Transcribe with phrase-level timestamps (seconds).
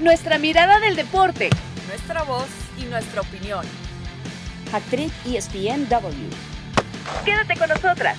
[0.00, 1.50] Nuestra mirada del deporte.
[1.86, 3.66] Nuestra voz y nuestra opinión.
[4.72, 6.30] Actriz ESPNW.
[7.22, 8.18] Quédate con nosotras.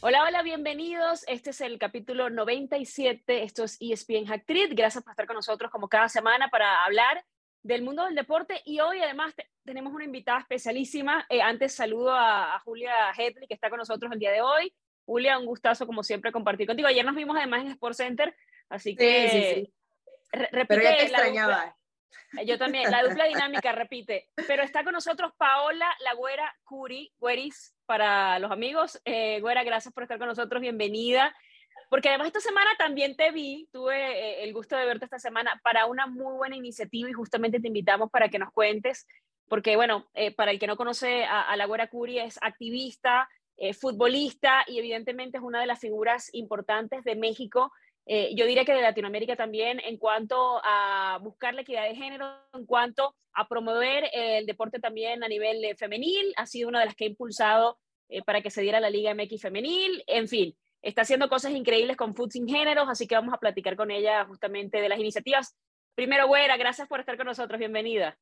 [0.00, 1.24] Hola, hola, bienvenidos.
[1.28, 3.42] Este es el capítulo 97.
[3.42, 4.70] Esto es ESPN Actriz.
[4.70, 7.22] Gracias por estar con nosotros como cada semana para hablar
[7.62, 8.62] del mundo del deporte.
[8.64, 11.26] Y hoy además tenemos una invitada especialísima.
[11.28, 14.72] Eh, antes saludo a, Julia Hedley, que está con nosotros el día de hoy.
[15.04, 16.88] Julia, un gustazo como siempre compartir contigo.
[16.88, 18.34] Ayer nos vimos además en Sports Center,
[18.70, 19.72] así que sí, sí, sí.
[20.32, 21.76] Pero ya te extrañaba.
[22.44, 24.28] yo también, la dupla dinámica repite.
[24.46, 29.00] Pero está con nosotros Paola La Güera Curi, Güeris para los amigos.
[29.04, 31.34] Eh, Güera, gracias por estar con nosotros, bienvenida.
[31.92, 35.60] Porque además esta semana también te vi, tuve eh, el gusto de verte esta semana
[35.62, 39.06] para una muy buena iniciativa y justamente te invitamos para que nos cuentes,
[39.46, 43.28] porque bueno, eh, para el que no conoce a, la Güera Curi, es activista,
[43.58, 47.70] eh, futbolista y evidentemente es una de las figuras importantes de México
[48.06, 52.26] eh, yo diría que de Latinoamérica también en cuanto a buscar la equidad de género,
[52.52, 56.86] en cuanto a promover el deporte también a nivel eh, femenil, ha sido una de
[56.86, 57.78] las que ha impulsado
[58.08, 61.96] eh, para que se diera la Liga MX femenil, en fin, está haciendo cosas increíbles
[61.96, 65.56] con Food Sin Géneros, así que vamos a platicar con ella justamente de las iniciativas.
[65.94, 68.18] Primero, Güera, gracias por estar con nosotros, bienvenida.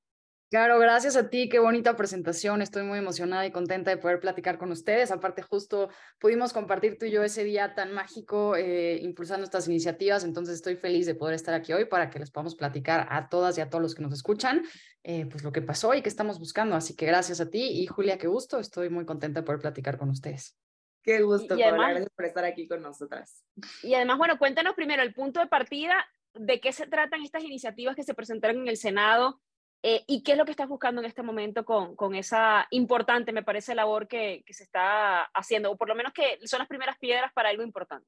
[0.51, 4.59] Claro, gracias a ti, qué bonita presentación, estoy muy emocionada y contenta de poder platicar
[4.59, 5.13] con ustedes.
[5.13, 10.25] Aparte, justo pudimos compartir tú y yo ese día tan mágico eh, impulsando estas iniciativas,
[10.25, 13.59] entonces estoy feliz de poder estar aquí hoy para que les podamos platicar a todas
[13.59, 14.65] y a todos los que nos escuchan,
[15.05, 16.75] eh, pues lo que pasó y qué estamos buscando.
[16.75, 19.99] Así que gracias a ti y Julia, qué gusto, estoy muy contenta de poder platicar
[19.99, 20.59] con ustedes.
[21.05, 23.45] Qué gusto, y gracias por estar aquí con nosotras.
[23.85, 25.95] Y además, bueno, cuéntanos primero el punto de partida,
[26.35, 29.41] de qué se tratan estas iniciativas que se presentaron en el Senado
[29.83, 33.33] eh, ¿Y qué es lo que estás buscando en este momento con, con esa importante,
[33.33, 35.71] me parece, labor que, que, se está haciendo?
[35.71, 38.07] O por lo menos que son las primeras piedras para algo importante.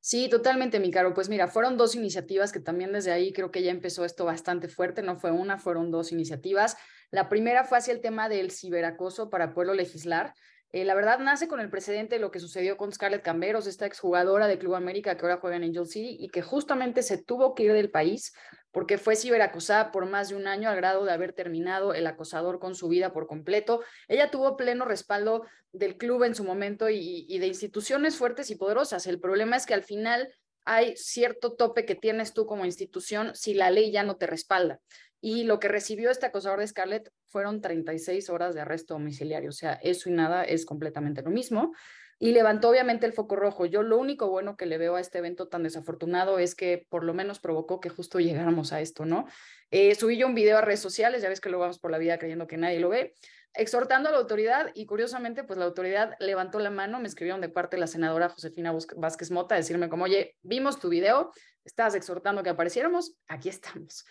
[0.00, 1.14] Sí, totalmente, mi caro.
[1.14, 4.68] Pues mira, fueron dos iniciativas que también desde ahí creo que ya empezó esto bastante
[4.68, 5.00] fuerte.
[5.00, 6.76] No fue una, fueron dos iniciativas.
[7.10, 10.34] La primera fue hacia el tema del ciberacoso para poderlo legislar.
[10.72, 13.86] Eh, la verdad nace con el precedente de lo que sucedió con Scarlett Camberos, esta
[13.86, 17.54] exjugadora de Club América que ahora juega en Angel City y que justamente se tuvo
[17.54, 18.32] que ir del país
[18.72, 22.58] porque fue ciberacosada por más de un año al grado de haber terminado el acosador
[22.58, 23.82] con su vida por completo.
[24.08, 28.56] Ella tuvo pleno respaldo del club en su momento y, y de instituciones fuertes y
[28.56, 29.06] poderosas.
[29.06, 30.34] El problema es que al final
[30.64, 34.80] hay cierto tope que tienes tú como institución si la ley ya no te respalda.
[35.20, 39.50] Y lo que recibió este acosador de Scarlett fueron 36 horas de arresto domiciliario.
[39.50, 41.72] O sea, eso y nada es completamente lo mismo
[42.22, 43.66] y levantó obviamente el foco rojo.
[43.66, 47.02] Yo lo único bueno que le veo a este evento tan desafortunado es que por
[47.02, 49.26] lo menos provocó que justo llegáramos a esto, ¿no?
[49.72, 51.98] Eh, subí yo un video a redes sociales, ya ves que lo vamos por la
[51.98, 53.12] vida creyendo que nadie lo ve,
[53.54, 57.48] exhortando a la autoridad y curiosamente pues la autoridad levantó la mano, me escribieron de
[57.48, 61.32] parte de la senadora Josefina Vázquez Mota decirme como, oye, vimos tu video,
[61.64, 64.04] estás exhortando que apareciéramos, aquí estamos.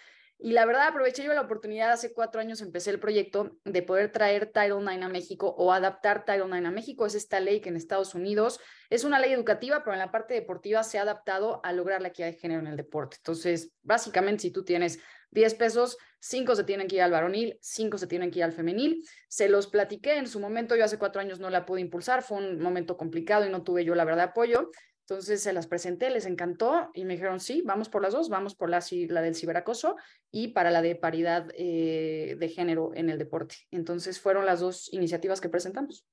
[0.44, 4.12] Y la verdad, aproveché yo la oportunidad, hace cuatro años empecé el proyecto de poder
[4.12, 7.06] traer Title IX a México o adaptar Title IX a México.
[7.06, 8.60] Es esta ley que en Estados Unidos
[8.90, 12.08] es una ley educativa, pero en la parte deportiva se ha adaptado a lograr la
[12.08, 13.18] equidad de género en el deporte.
[13.18, 15.00] Entonces, básicamente, si tú tienes
[15.30, 18.52] 10 pesos, 5 se tienen que ir al varonil, 5 se tienen que ir al
[18.52, 19.08] femenil.
[19.28, 22.40] Se los platiqué en su momento, yo hace cuatro años no la pude impulsar, fue
[22.40, 24.72] un momento complicado y no tuve yo la verdad apoyo.
[25.12, 28.56] Entonces se las presenté, les encantó y me dijeron, sí, vamos por las dos, vamos
[28.56, 28.80] por la,
[29.10, 29.98] la del ciberacoso
[30.32, 33.56] y para la de paridad eh, de género en el deporte.
[33.72, 36.08] Entonces fueron las dos iniciativas que presentamos.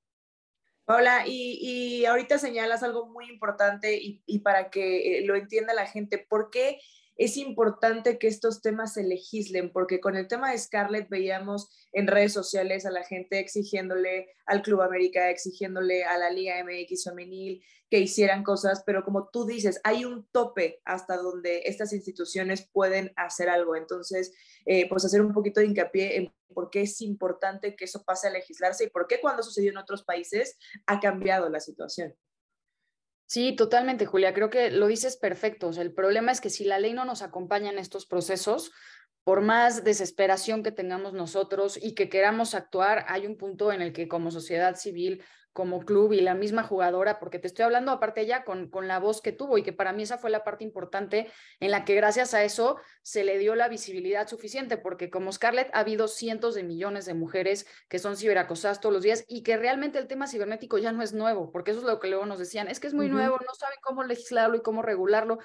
[0.87, 5.75] Hola, y, y ahorita señalas algo muy importante y, y para que eh, lo entienda
[5.75, 6.81] la gente, ¿por qué
[7.19, 12.06] es importante que estos temas se legislen, porque con el tema de Scarlett veíamos en
[12.06, 17.62] redes sociales a la gente exigiéndole al Club América, exigiéndole a la Liga MX femenil
[17.91, 23.12] que hicieran cosas, pero como tú dices, hay un tope hasta donde estas instituciones pueden
[23.16, 23.76] hacer algo.
[23.76, 24.34] Entonces,
[24.66, 28.28] eh, pues hacer un poquito de hincapié en por qué es importante que eso pase
[28.28, 32.15] a legislarse y por qué cuando sucedió en otros países ha cambiado la situación.
[33.26, 34.32] Sí, totalmente, Julia.
[34.32, 35.70] Creo que lo dices perfecto.
[35.70, 38.73] el problema es que si la ley no nos acompaña en estos procesos,
[39.23, 43.93] por más desesperación que tengamos nosotros y que queramos actuar, hay un punto en el
[43.93, 45.23] que como sociedad civil
[45.53, 48.99] como club y la misma jugadora, porque te estoy hablando aparte ya con, con la
[48.99, 51.31] voz que tuvo y que para mí esa fue la parte importante
[51.61, 55.71] en la que gracias a eso se le dio la visibilidad suficiente, porque como Scarlett
[55.73, 59.56] ha habido cientos de millones de mujeres que son ciberacosadas todos los días y que
[59.56, 62.39] realmente el tema cibernético ya no es nuevo, porque eso es lo que luego nos
[62.39, 65.39] decían, es que es muy nuevo, no saben cómo legislarlo y cómo regularlo.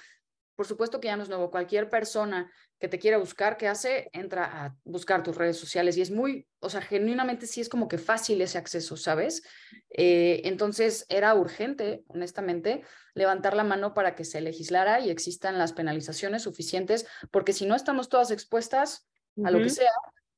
[0.56, 1.52] Por supuesto que ya no es nuevo.
[1.52, 4.10] Cualquier persona que te quiera buscar, ¿qué hace?
[4.14, 7.88] Entra a buscar tus redes sociales y es muy, o sea, genuinamente sí es como
[7.88, 9.42] que fácil ese acceso, ¿sabes?
[9.90, 12.84] Eh, entonces era urgente, honestamente,
[13.14, 17.76] levantar la mano para que se legislara y existan las penalizaciones suficientes, porque si no
[17.76, 19.08] estamos todas expuestas
[19.44, 19.92] a lo que sea.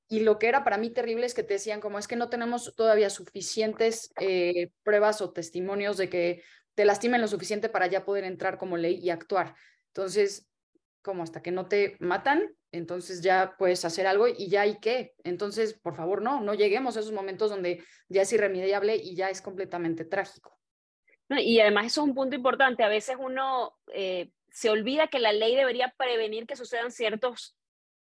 [0.08, 2.30] Y lo que era para mí terrible es que te decían como es que no
[2.30, 6.44] tenemos todavía suficientes eh, pruebas o testimonios de que
[6.76, 9.56] te lastimen lo suficiente para ya poder entrar como ley y actuar.
[9.95, 10.51] Entonces,
[11.01, 15.13] como hasta que no te matan, entonces ya puedes hacer algo y ya hay qué.
[15.24, 19.30] Entonces, por favor, no, no lleguemos a esos momentos donde ya es irremediable y ya
[19.30, 20.59] es completamente trágico.
[21.30, 22.83] y además eso es un punto importante.
[22.83, 27.56] A veces uno eh, se olvida que la ley debería prevenir que sucedan ciertos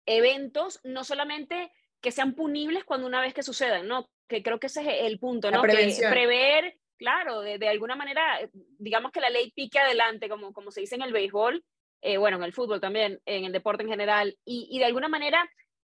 [0.06, 1.72] eventos, no solamente
[2.02, 4.10] que sean punibles cuando una vez que sucedan, ¿no?
[4.28, 5.62] Que creo que ese es el punto, ¿no?
[5.62, 10.70] Que prever claro, de, alguna manera, eh, digamos que la ley pique adelante, como, como
[10.70, 11.64] se dice en el béisbol,
[12.02, 15.50] eh, bueno, en el fútbol también, en el deporte en general, y, de alguna manera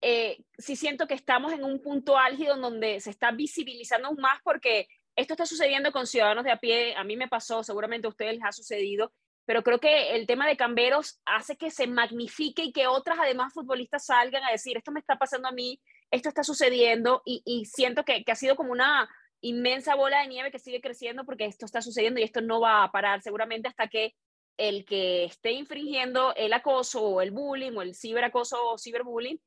[0.02, 4.18] eh, sí siento que estamos en un punto álgido en donde se está visibilizando aún
[4.20, 8.08] más porque esto está sucediendo con ciudadanos de a pie, a mí me pasó, seguramente
[8.08, 9.12] a ustedes les ha sucedido,
[9.46, 13.54] pero creo que el tema de camberos hace que se magnifique y que otras además
[13.54, 17.66] futbolistas salgan a decir, esto me está pasando a mí, esto está sucediendo, y, y
[17.66, 19.10] siento que, que ha sido como una,
[19.42, 22.84] inmensa bola de nieve que sigue creciendo porque esto está sucediendo y esto no va
[22.84, 24.16] a parar seguramente hasta que
[24.58, 29.42] el que esté infringiendo el acoso o el bullying o el ciberacoso o ciberbullying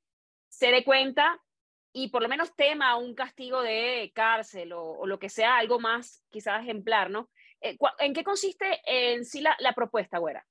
[0.48, 1.40] se dé cuenta
[1.92, 6.24] y por lo menos tema un castigo de cárcel o, lo que sea, algo más
[6.28, 7.30] quizás ejemplar, ¿no?
[7.60, 10.44] Eh, ¿En qué consiste en sí la, la propuesta, Güera?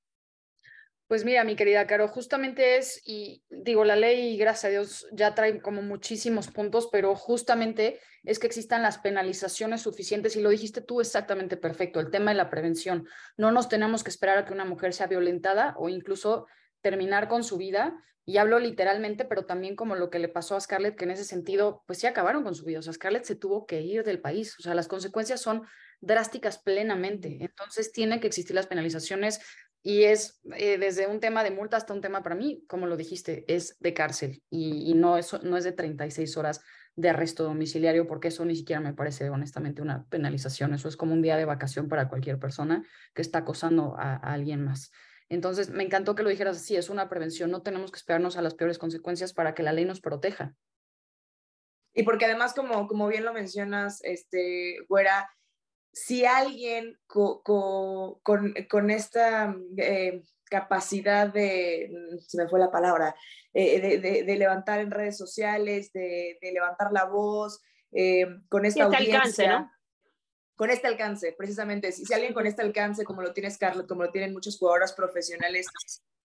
[1.06, 5.34] Pues mira, mi querida Caro, justamente es, y digo, la ley, gracias a Dios, ya
[5.34, 10.80] trae como muchísimos puntos, pero justamente es que existan las penalizaciones suficientes, y lo dijiste
[10.80, 13.06] tú exactamente perfecto, el tema de la prevención.
[13.36, 16.46] No nos tenemos que esperar a que una mujer sea violentada o incluso
[16.80, 20.60] terminar con su vida, y hablo literalmente, pero también como lo que le pasó a
[20.60, 23.36] Scarlett, que en ese sentido, pues sí acabaron con su vida, o sea, Scarlett se
[23.36, 25.66] tuvo que ir del país, o sea, las consecuencias son
[26.00, 29.40] drásticas plenamente, entonces tienen que existir las penalizaciones
[29.86, 32.96] y es eh, desde un tema de multa hasta un tema para mí, como lo
[32.96, 36.62] dijiste, es de cárcel y, no, es, no es de 36 horas
[36.96, 40.72] de arresto domiciliario, porque eso ni siquiera me parece honestamente una penalización.
[40.72, 42.82] Eso es como un día de vacación para cualquier persona
[43.12, 44.90] que está acosando a, alguien más.
[45.28, 48.42] Entonces, me encantó que lo dijeras así, es una prevención, no tenemos que esperarnos a
[48.42, 50.54] las peores consecuencias para que la ley nos proteja.
[51.92, 55.28] Y porque además, como, como bien lo mencionas, este, Güera,
[55.94, 63.14] si alguien con, esta eh, capacidad de, mm, se me fue la palabra,
[63.52, 67.62] eh, de, levantar en redes sociales, de, levantar la voz,
[67.92, 69.72] eh, con esta este audiencia, alcance, ¿no?
[70.56, 71.92] Con este alcance, precisamente.
[71.92, 74.92] Si, si, alguien con este alcance, como lo tiene Scarlett, como lo tienen muchos jugadores
[74.92, 75.66] profesionales,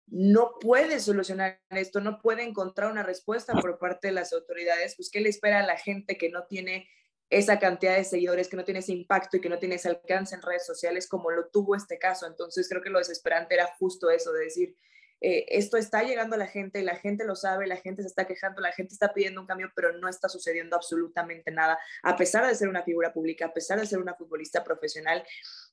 [0.07, 5.09] no puede solucionar esto, no puede encontrar una respuesta por parte de las autoridades, pues
[5.09, 6.87] ¿qué le espera a la gente que no tiene
[7.29, 10.35] esa cantidad de seguidores, que no tiene ese impacto y que no tiene ese alcance
[10.35, 12.27] en redes sociales como lo tuvo este caso.
[12.27, 14.75] Entonces creo que lo desesperante era justo eso, de decir,
[15.21, 18.27] eh, esto está llegando a la gente, la gente lo sabe, la gente se está
[18.27, 22.45] quejando, la gente está pidiendo un cambio, pero no está sucediendo absolutamente nada, a pesar
[22.45, 25.25] de ser una figura pública, a pesar de ser una futbolista profesional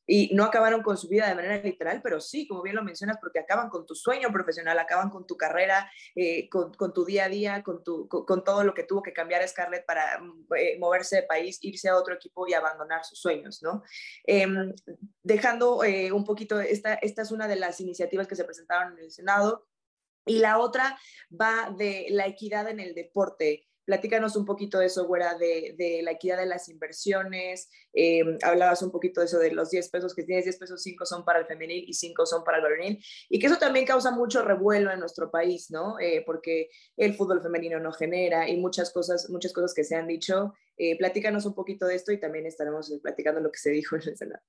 [0.06, 3.18] y no acabaron con su vida de manera literal, pero sí, como bien lo mencionas,
[3.20, 7.28] porque acaban con tu sueño profesional, acaban con tu carrera, eh, con, tu día a
[7.28, 11.58] día, con, todo lo que tuvo que cambiar Scarlett para mm, eh, moverse de país,
[11.62, 13.82] irse a otro equipo y abandonar sus sueños, ¿no?
[14.24, 14.74] Em,
[15.22, 19.04] dejando eh, un poquito, esta, esta es una de las iniciativas que se presentaron en
[19.04, 19.68] el Senado.
[20.24, 20.98] Y la otra
[21.30, 23.68] va de la equidad en el deporte.
[23.84, 27.68] Platícanos un poquito de eso, Güera, de, la equidad de las inversiones.
[27.92, 31.04] Eh, hablabas un poquito de eso de los 10 pesos que tienes, 10 pesos, 5
[31.04, 33.04] son para el femenil y 5 son para el varonil.
[33.28, 35.98] Y que eso también causa mucho revuelo en nuestro país, ¿no?
[35.98, 40.06] Eh, porque el fútbol femenino no genera y muchas cosas, muchas cosas que se han
[40.06, 40.54] dicho.
[40.76, 44.02] Eh, platícanos un poquito de esto y también estaremos platicando lo que se dijo en
[44.08, 44.42] el Senado.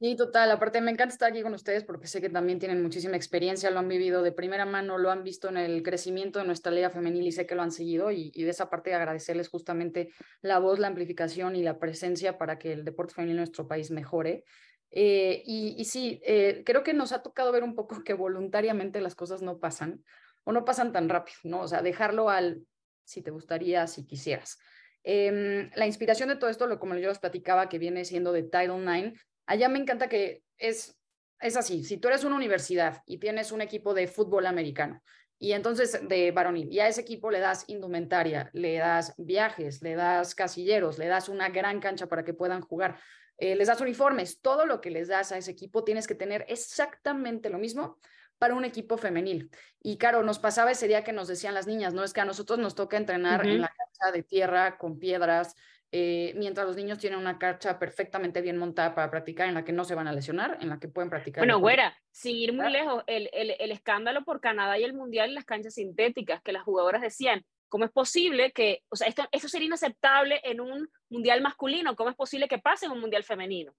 [0.00, 0.50] Sí, total.
[0.50, 3.78] Aparte, me encanta estar aquí con ustedes porque sé que también tienen muchísima experiencia, lo
[3.78, 7.26] han vivido de primera mano, lo han visto en el crecimiento de nuestra liga femenil
[7.26, 8.10] y sé que lo han seguido.
[8.10, 10.10] Y, de esa parte agradecerles justamente
[10.42, 13.90] la voz, la amplificación y la presencia para que el deporte femenil en nuestro país
[13.92, 14.44] mejore.
[14.90, 19.14] Eh, y, sí, eh, creo que nos ha tocado ver un poco que voluntariamente las
[19.14, 20.04] cosas no pasan
[20.42, 21.60] o no pasan tan rápido, ¿no?
[21.60, 22.66] O sea, dejarlo al
[23.04, 24.58] si te gustaría, si quisieras.
[25.04, 28.42] Em, la inspiración de todo esto, lo como yo les platicaba, que viene siendo de
[28.42, 30.96] Title IX, allá me encanta que es,
[31.40, 35.02] es así, si tú eres una universidad y tienes un equipo de fútbol americano
[35.38, 39.94] y entonces de varonil, y a ese equipo le das indumentaria, le das viajes, le
[39.94, 42.98] das casilleros, le das una gran cancha para que puedan jugar,
[43.36, 46.46] eh, les das uniformes, todo lo que les das a ese equipo tienes que tener
[46.48, 47.98] exactamente lo mismo
[48.38, 49.50] para un equipo femenil.
[49.82, 52.24] Y claro, nos pasaba ese día que nos decían las niñas, no es que a
[52.24, 55.54] nosotros nos toca entrenar en la cancha de tierra con piedras,
[55.96, 59.70] eh, mientras los niños tienen una cancha perfectamente bien montada para practicar, en la que
[59.70, 61.40] no se van a lesionar, en la que pueden practicar.
[61.40, 65.28] Bueno, güera, sin ir muy lejos, el, el, el, escándalo por Canadá y el Mundial
[65.28, 69.22] en las canchas sintéticas, que las jugadoras decían, ¿cómo es posible que, o sea, esto,
[69.30, 73.22] esto sería inaceptable en un Mundial masculino, ¿cómo es posible que pase en un Mundial
[73.22, 73.72] femenino?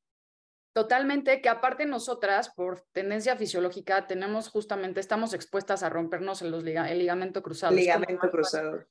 [0.76, 6.66] Totalmente, que aparte nosotras, por tendencia fisiológica, tenemos justamente, estamos expuestas a rompernos en los
[6.66, 7.74] el ligamento cruzado.
[7.74, 8.84] Ligamento cruzado.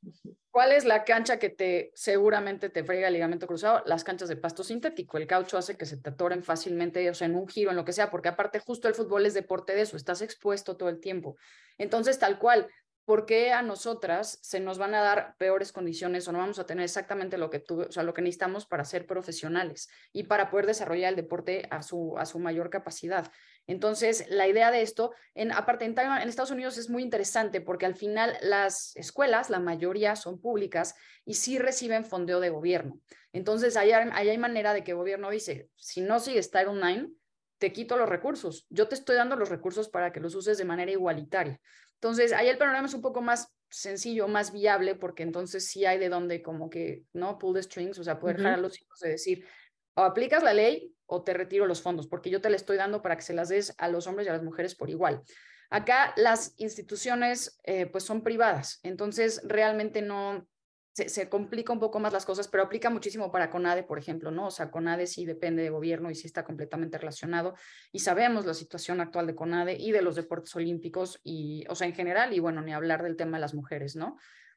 [0.50, 3.83] ¿Cuál es la cancha que te seguramente te frega el ligamento cruzado?
[3.85, 5.19] Las canchas de pasto sintético.
[5.19, 7.85] El caucho hace que se te atoren fácilmente, o sea, en un giro, en lo
[7.85, 11.00] que sea, porque aparte justo el fútbol es deporte de eso, estás expuesto todo el
[11.00, 11.37] tiempo.
[11.76, 12.67] Entonces, tal cual,
[13.04, 16.66] ¿por qué a nosotras se nos van a dar peores condiciones o no vamos a
[16.66, 20.50] tener exactamente lo que, tú, o sea, lo que necesitamos para ser profesionales y para
[20.50, 23.30] poder desarrollar el deporte a su, a su mayor capacidad?
[23.66, 27.94] Entonces, la idea de esto, en, aparte en, Estados Unidos es muy interesante porque al
[27.94, 30.94] final las escuelas, la mayoría son públicas
[31.25, 33.00] y sí reciben fondeo de gobierno.
[33.32, 37.11] Entonces, ahí hay manera de que el gobierno dice, si no sigues Title IX,
[37.58, 38.66] te quito los recursos.
[38.68, 41.61] Yo te estoy dando los recursos para que los uses de manera igualitaria.
[42.04, 45.99] Entonces, ahí el panorama es un poco más sencillo, más viable, porque entonces sí hay
[45.99, 47.38] de donde como que, ¿no?
[47.38, 49.46] Pull the strings, o sea, poder dejar a los hijos de decir,
[49.94, 53.00] o aplicas la ley o te retiro los fondos, porque yo te la estoy dando
[53.00, 55.23] para que se las des a los hombres y a las mujeres por igual.
[55.70, 60.46] Acá las instituciones, eh, pues son privadas, entonces realmente no,
[60.94, 64.46] se, complica un poco más las cosas, pero aplica muchísimo para CONADE, por ejemplo, ¿no?
[64.46, 67.54] O sea, CONADE sí depende de gobierno y sí está completamente relacionado
[67.90, 71.88] y sabemos la situación actual de CONADE y de los deportes olímpicos y, o sea,
[71.88, 74.16] en general, y bueno, ni hablar del tema de las mujeres, ¿no?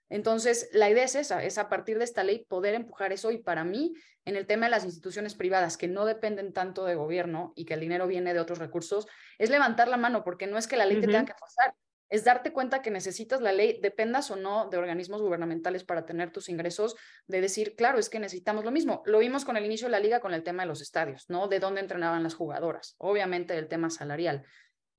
[0.09, 3.39] Entonces, la idea es esa, es a partir de esta ley poder empujar eso y
[3.39, 7.51] para mí, en el tema de las instituciones privadas que no dependen tanto de gobierno
[7.55, 9.07] y que el dinero viene de otros recursos,
[9.39, 11.73] es levantar la mano porque no es que la ley te tenga que forzar,
[12.09, 16.31] es darte cuenta que necesitas la ley, dependas o no de organismos gubernamentales para tener
[16.31, 16.95] tus ingresos,
[17.27, 19.03] de decir, claro, es que necesitamos lo mismo.
[19.05, 21.47] Lo vimos con el inicio de la liga con el tema de los estadios, ¿no?
[21.47, 24.45] De dónde entrenaban las jugadoras, obviamente el tema salarial.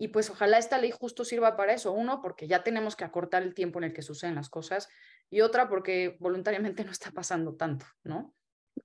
[0.00, 1.92] Y pues ojalá esta ley justo sirva para eso.
[1.92, 4.88] Uno, porque ya tenemos que acortar el tiempo en el que suceden las cosas.
[5.28, 8.34] Y otra, porque voluntariamente no está pasando tanto, ¿no?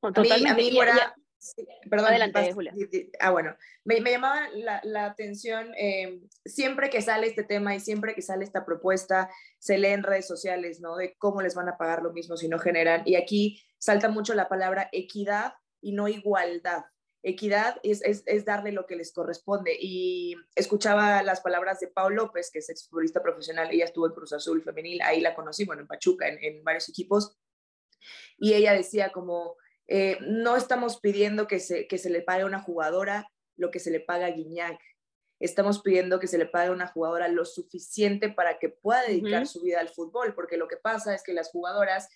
[0.01, 1.13] Totalmente.
[1.89, 2.73] Perdón, adelante, Julia.
[3.19, 7.79] Ah, bueno, me, me llamaba la, la atención eh, siempre que sale este tema y
[7.79, 10.95] siempre que sale esta propuesta, se lee en redes sociales, ¿no?
[10.95, 13.03] De cómo les van a pagar lo mismo si no generan.
[13.05, 16.85] Y aquí salta mucho la palabra equidad y no igualdad.
[17.25, 19.77] Equidad es, es, es darle lo que les corresponde.
[19.79, 24.33] Y escuchaba las palabras de Pau López, que es exfutbolista profesional, ella estuvo en Cruz
[24.33, 27.37] Azul femenil, ahí la conocí, bueno, en Pachuca, en, en varios equipos.
[28.37, 29.55] Y ella decía como,
[29.87, 33.79] eh, no estamos pidiendo que se, que se le pague a una jugadora lo que
[33.79, 34.79] se le paga a Guiñac.
[35.39, 39.45] Estamos pidiendo que se le pague a una jugadora lo suficiente para que pueda dedicar
[39.45, 42.07] su vida al fútbol, porque lo que pasa es que las jugadoras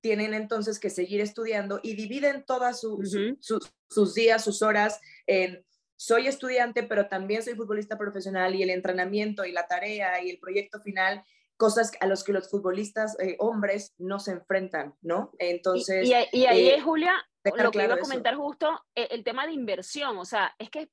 [0.00, 5.64] tienen entonces que seguir estudiando y dividen todas sus días, sus horas en
[5.96, 10.38] soy estudiante, pero también soy futbolista profesional y el entrenamiento y la tarea y el
[10.38, 11.22] proyecto final
[11.60, 15.30] cosas a los que los futbolistas eh, hombres no se enfrentan, ¿no?
[15.38, 16.08] Entonces...
[16.08, 17.12] Y, ahí, eh, Julia,
[17.44, 20.88] lo que iba a comentar justo, el, el, tema de inversión, o sea, es que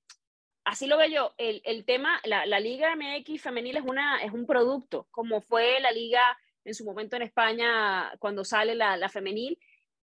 [0.66, 4.34] así lo veo yo, el, el tema, la, la, Liga MX femenil es, una, es
[4.34, 6.22] un producto, como fue la liga
[6.66, 9.58] en su momento en España cuando sale la, la femenil,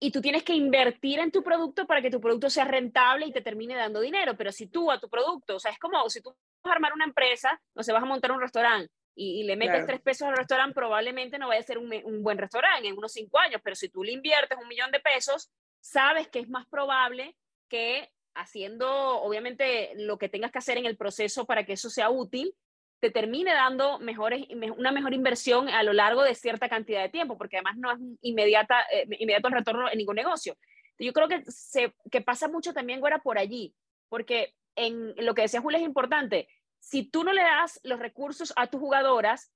[0.01, 3.33] y tú tienes que invertir en tu producto para que tu producto sea rentable y
[3.33, 6.23] te termine dando dinero, pero si tú a tu producto, o sea, es como si
[6.23, 6.31] tú
[6.65, 9.87] vas a armar una empresa, no se vas a montar un restaurante, y, le metes
[9.87, 13.13] tres pesos al restaurante, probablemente no vaya a ser un, un, buen restaurante en unos
[13.13, 16.67] cinco años, pero si tú le inviertes un millón de pesos, sabes que es más
[16.67, 17.37] probable
[17.69, 18.89] que haciendo,
[19.23, 22.55] obviamente, lo que tengas que hacer en el proceso para que eso sea útil,
[23.01, 24.47] te termine dando mejores,
[24.77, 27.99] una mejor inversión a lo largo de cierta cantidad de tiempo, porque además no es
[28.21, 30.57] inmediata, eh, inmediato el retorno en ningún negocio.
[30.99, 33.75] Yo creo que, se, que pasa mucho también, Güera, por allí,
[34.09, 36.49] porque en lo que decía Julia es importante,
[36.87, 39.53] si tú no le das los recursos a tus jugadoras,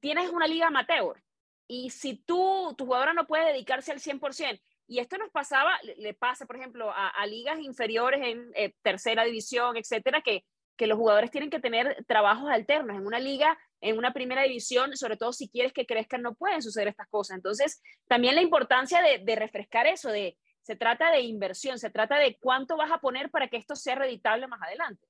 [0.00, 1.22] tienes una liga amateur.
[1.68, 6.14] Y si tú, tu jugadora no puede dedicarse al 100%, y esto nos pasaba, le
[6.14, 10.44] pasa, por ejemplo, a, ligas inferiores en eh, tercera división, etcétera, que,
[10.76, 12.96] que los jugadores tienen que tener trabajos alternos.
[12.96, 16.60] En una liga, en una primera división, sobre todo si quieres que crezcan, no pueden
[16.60, 17.36] suceder estas cosas.
[17.36, 22.36] Entonces, también la importancia de, refrescar eso, de se trata de inversión, se trata de
[22.40, 25.06] cuánto vas a poner para que esto sea reditable más adelante.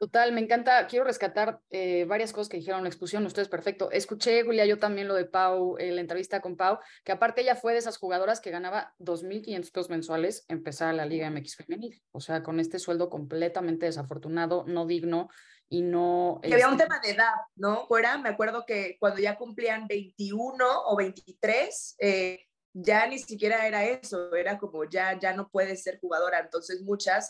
[0.00, 0.86] Total, me encanta.
[0.86, 3.26] Quiero rescatar eh, varias cosas que dijeron la exposición.
[3.26, 3.90] Ustedes, perfecto.
[3.90, 7.54] Escuché, Julia, yo también lo de Pau, eh, la entrevista con Pau, que aparte ella
[7.54, 12.02] fue de esas jugadoras que ganaba 2.500 pesos mensuales empezar la Liga MX Femenil.
[12.12, 15.28] O sea, con este sueldo completamente desafortunado, no digno
[15.68, 16.40] y no...
[16.44, 17.86] Y había un este tema de edad, ¿no?
[17.86, 23.84] Fuera, me acuerdo que cuando ya cumplían 21 o 23, eh, ya ni siquiera era
[23.84, 26.38] eso, era como ya, ya no puedes ser jugadora.
[26.38, 27.28] Entonces muchas,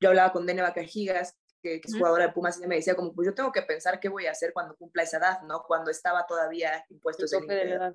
[0.00, 3.26] yo hablaba con Dene Bacajigas, que, es jugadora de Pumas, y me decía como, pues
[3.26, 5.64] yo tengo que pensar qué voy a hacer cuando cumpla esa edad, ¿no?
[5.66, 7.94] Cuando estaba todavía impuesto ese edad.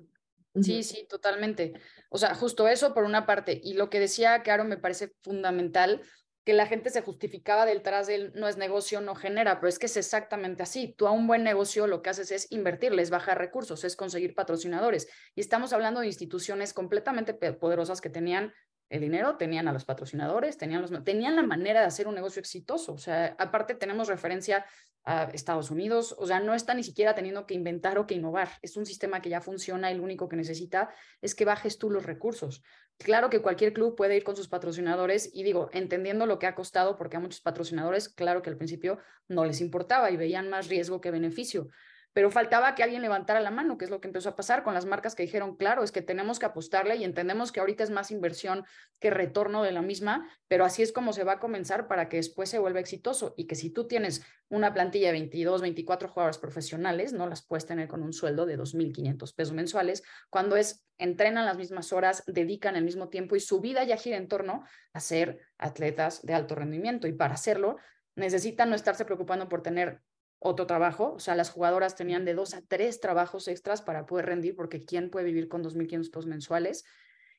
[0.62, 1.72] Sí, sí, totalmente.
[2.10, 3.60] O sea, justo eso por una parte.
[3.62, 6.00] Y lo que decía Caro me parece fundamental,
[6.44, 9.86] que la gente se justificaba detrás del no es negocio, no genera, pero es que
[9.86, 10.94] es exactamente así.
[10.96, 15.08] Tú a un buen negocio lo que haces es invertirles, bajar recursos, es conseguir patrocinadores.
[15.34, 18.52] Y estamos hablando de instituciones completamente poderosas que tenían
[18.88, 22.40] el dinero, tenían a los patrocinadores, tenían, los, tenían la manera de hacer un negocio
[22.40, 22.92] exitoso.
[22.92, 24.64] O sea, aparte tenemos referencia
[25.04, 28.48] a Estados Unidos, o sea, no está ni siquiera teniendo que inventar o que innovar.
[28.62, 30.88] Es un sistema que ya funciona y lo único que necesita
[31.20, 32.62] es que bajes tú los recursos.
[32.98, 36.54] Claro que cualquier club puede ir con sus patrocinadores y digo, entendiendo lo que ha
[36.54, 38.98] costado, porque a muchos patrocinadores, claro que al principio
[39.28, 41.68] no les importaba y veían más riesgo que beneficio,
[42.14, 44.72] pero faltaba que alguien levantara la mano, que es lo que empezó a pasar con
[44.72, 47.90] las marcas que dijeron, claro, es que tenemos que apostarle y entendemos que ahorita es
[47.90, 48.64] más inversión
[49.00, 52.16] que retorno de la misma, pero así es como se va a comenzar para que
[52.18, 56.38] después se vuelva exitoso y que si tú tienes una plantilla de 22, 24 jugadores
[56.38, 61.44] profesionales, no las puedes tener con un sueldo de 2.500 pesos mensuales, cuando es, entrenan
[61.44, 65.00] las mismas horas, dedican el mismo tiempo y su vida ya gira en torno a
[65.00, 67.76] ser atletas de alto rendimiento y para hacerlo
[68.14, 70.00] necesitan no estarse preocupando por tener
[70.44, 74.26] otro trabajo, o sea, las jugadoras tenían de dos a tres trabajos extras para poder
[74.26, 76.84] rendir, porque ¿quién puede vivir con 2.500 pesos mensuales?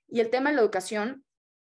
[0.07, 1.23] Y el tema de la educación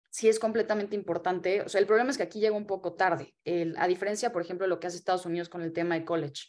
[0.09, 3.33] sí es completamente importante, o sea, el problema es que aquí llega un poco tarde,
[3.77, 6.47] a diferencia, por ejemplo, de lo que hace Estados Unidos con el tema de college,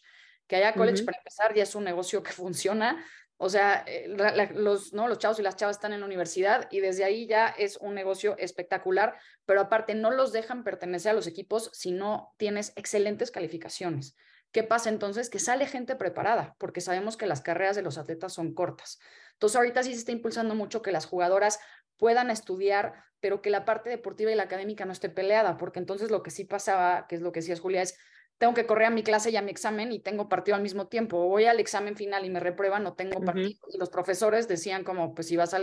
[0.49, 3.05] que allá college, para empezar, ya es un negocio que funciona,
[3.37, 4.09] o sea, eh,
[4.55, 5.07] los, ¿no?
[5.07, 7.95] los chavos y las chavas están en la universidad y desde ahí ya es un
[7.95, 9.17] negocio espectacular,
[9.47, 14.17] pero aparte no los dejan pertenecer a los equipos si no tienes excelentes calificaciones.
[14.53, 15.31] ¿Qué pasa entonces?
[15.31, 18.99] Que sale gente preparada, porque sabemos que las carreras de los atletas son cortas.
[19.33, 21.61] Entonces, ahorita sí se está impulsando mucho que las jugadoras
[21.97, 26.11] puedan estudiar, pero que la parte deportiva y la académica no esté peleada, porque entonces
[26.11, 27.97] lo que sí pasaba, que es lo que decías Julia, es
[28.39, 30.89] tengo que correr a mi clase y a mi examen y tengo partido al mismo
[30.89, 31.29] tiempo.
[31.29, 33.51] Voy al examen final y me reprueban, no tengo partido.
[33.69, 35.61] Y los profesores decían como, pues si vas a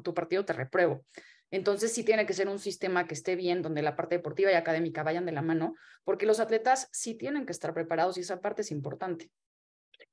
[0.00, 1.04] tu partido te repruebo.
[1.54, 4.54] Entonces sí tiene que ser un sistema que esté bien, donde la parte deportiva y
[4.54, 8.40] académica vayan de la mano, porque los atletas sí tienen que estar preparados y esa
[8.40, 9.30] parte es importante.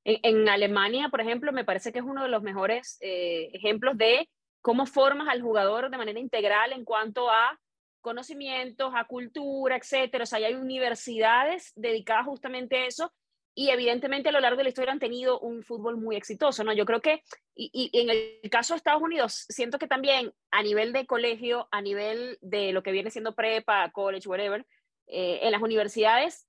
[0.04, 4.28] En, Alemania, por ejemplo, me parece que es uno de los mejores eh, ejemplos de
[4.60, 7.58] cómo formas al jugador de manera integral en cuanto a
[8.00, 10.22] conocimientos, a cultura, etcétera.
[10.22, 13.12] O sea, hay universidades dedicadas justamente a eso
[13.54, 16.72] y evidentemente a lo largo de la historia han tenido un fútbol muy exitoso, ¿no?
[16.72, 17.22] Yo creo que,
[17.54, 21.82] y, en el caso de Estados Unidos, siento que también a nivel de colegio, a
[21.82, 24.66] nivel de lo que viene siendo prepa, college, whatever,
[25.06, 26.46] eh, en las universidades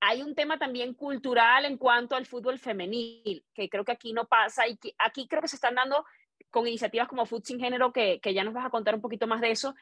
[0.00, 4.26] hay un tema también cultural en cuanto al fútbol femenil, que creo que aquí no
[4.26, 6.04] pasa y que aquí creo que se están dando
[6.50, 9.26] con iniciativas como Food Sin Género, que, que ya nos vas a contar un poquito
[9.26, 9.74] más de eso,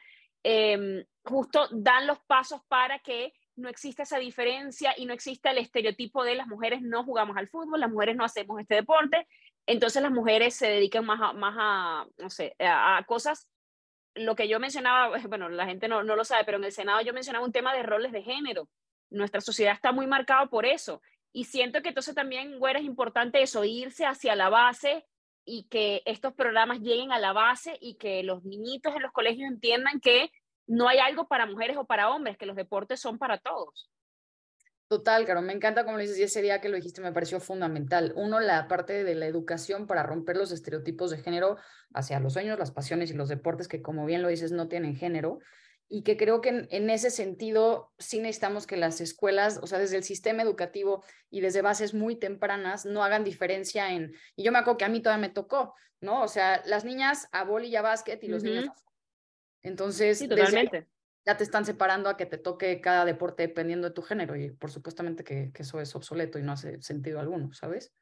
[0.43, 5.57] em, justo dan los pasos para que no existe esa diferencia y no existe el
[5.57, 9.27] estereotipo de las mujeres no jugamos al fútbol, las mujeres no hacemos este deporte,
[9.65, 13.47] entonces las mujeres se dedican más a, más a no sé, a, cosas,
[14.15, 17.01] lo que yo mencionaba, bueno, la gente no, no lo sabe, pero en el Senado
[17.01, 18.67] yo mencionaba un tema de roles de género.
[19.11, 21.01] Nuestra sociedad está muy marcada por eso.
[21.31, 25.05] Y siento que entonces también, güera, es importante eso, irse hacia la base
[25.45, 29.49] y que estos programas lleguen a la base y que los niñitos en los colegios
[29.49, 30.31] entiendan que
[30.69, 33.89] no hay algo para mujeres o para hombres, que los deportes son para todos.
[34.87, 37.39] Total, Caro, me encanta como lo dices y ese día que lo dijiste me pareció
[37.39, 38.13] fundamental.
[38.15, 41.57] Uno, la parte de la educación para romper los estereotipos de género
[41.93, 44.95] hacia los sueños, las pasiones y los deportes que, como bien lo dices, no tienen
[44.95, 45.39] género.
[45.89, 49.97] Y que creo que en, ese sentido sí necesitamos que las escuelas, o sea, desde
[49.97, 54.59] el sistema educativo y desde bases muy tempranas, no hagan diferencia en, y yo me
[54.59, 56.21] acuerdo que a mí todavía me tocó, ¿no?
[56.21, 58.88] O sea, las niñas a boli y a básquet y los niños a
[59.63, 60.19] entonces,
[61.25, 64.51] ya te están separando a que te toque cada deporte dependiendo de tu género y
[64.51, 67.93] por supuestamente que, eso es obsoleto y no hace sentido alguno, ¿sabes?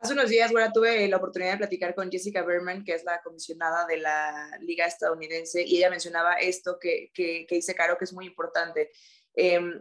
[0.00, 3.20] Hace unos días, bueno, tuve la oportunidad de platicar con Jessica Berman, que es la
[3.22, 8.12] comisionada de la Liga Estadounidense, y ella mencionaba esto que, que, dice Caro, que es
[8.12, 8.90] muy importante.
[9.34, 9.80] Em,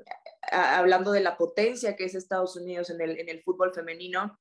[0.51, 4.39] hablando de la potencia que es Estados Unidos en el, en el fútbol femenino,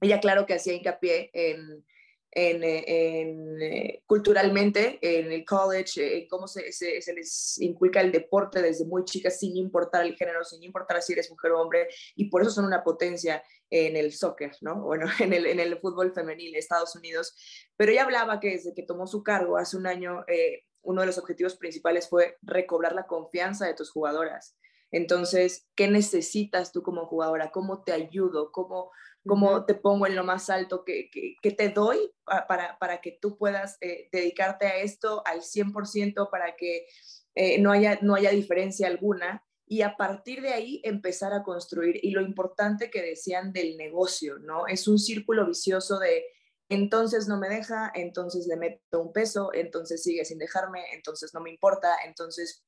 [0.00, 1.84] ella claro que hacía hincapié en,
[2.30, 6.62] eh, culturalmente en el college, en cómo se,
[7.14, 11.30] les inculca el deporte desde muy chicas, sin importar el género, sin importar si eres
[11.30, 14.82] mujer o hombre, y por eso son una potencia en el soccer, ¿no?
[14.88, 17.34] Bueno, en el, en el fútbol femenil de Estados Unidos.
[17.76, 21.06] Pero ella hablaba que desde que tomó su cargo hace un año, eh, uno de
[21.06, 24.56] los objetivos principales fue recobrar la confianza de tus jugadoras.
[24.90, 27.50] Entonces, ¿qué necesitas tú como jugadora?
[27.50, 28.50] ¿Cómo te ayudo?
[28.52, 28.90] ¿Cómo,
[29.28, 30.84] cómo te pongo en lo más alto?
[30.84, 36.56] ¿Qué, te doy para, para, que tú puedas eh, dedicarte a esto al 100% para
[36.56, 36.86] que
[37.36, 39.44] eh, no, haya, no haya diferencia alguna?
[39.66, 42.00] Y a partir de ahí empezar a construir.
[42.02, 44.66] Y lo importante que decían del negocio, ¿no?
[44.66, 46.24] Es un círculo vicioso de
[46.70, 51.40] entonces no me deja, entonces le meto un peso, entonces sigue sin dejarme, entonces no
[51.40, 52.62] me importa, entonces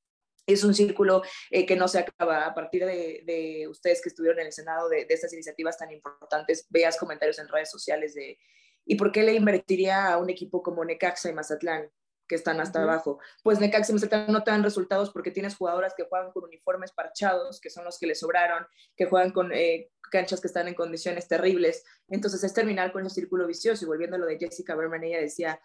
[0.52, 2.46] es un círculo eh, que no se acaba.
[2.46, 6.96] A partir de, ustedes que estuvieron en el Senado de, estas iniciativas tan importantes, veas
[6.96, 8.38] comentarios en redes sociales de
[8.84, 11.90] ¿y por qué le invertiría a un equipo como Necaxa y Mazatlán?
[12.30, 13.18] que están hasta abajo.
[13.42, 16.92] Pues Necaxa y Mazatlán no te dan resultados porque tienes jugadoras que juegan con uniformes
[16.92, 20.74] parchados, que son los que le sobraron, que juegan con eh, canchas que están en
[20.74, 21.82] condiciones terribles.
[22.06, 23.84] Entonces es terminar con el círculo vicioso.
[23.84, 25.60] Y volviendo a lo de Jessica Berman, ella decía,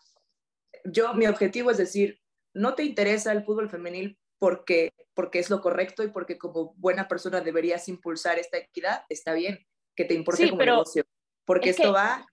[0.86, 2.20] yo, mi objetivo es decir,
[2.56, 7.08] no te interesa el fútbol femenil porque, porque es lo correcto y porque como buena
[7.08, 11.06] persona deberías impulsar esta equidad, está bien que te importe como negocio,
[11.46, 12.28] porque esto va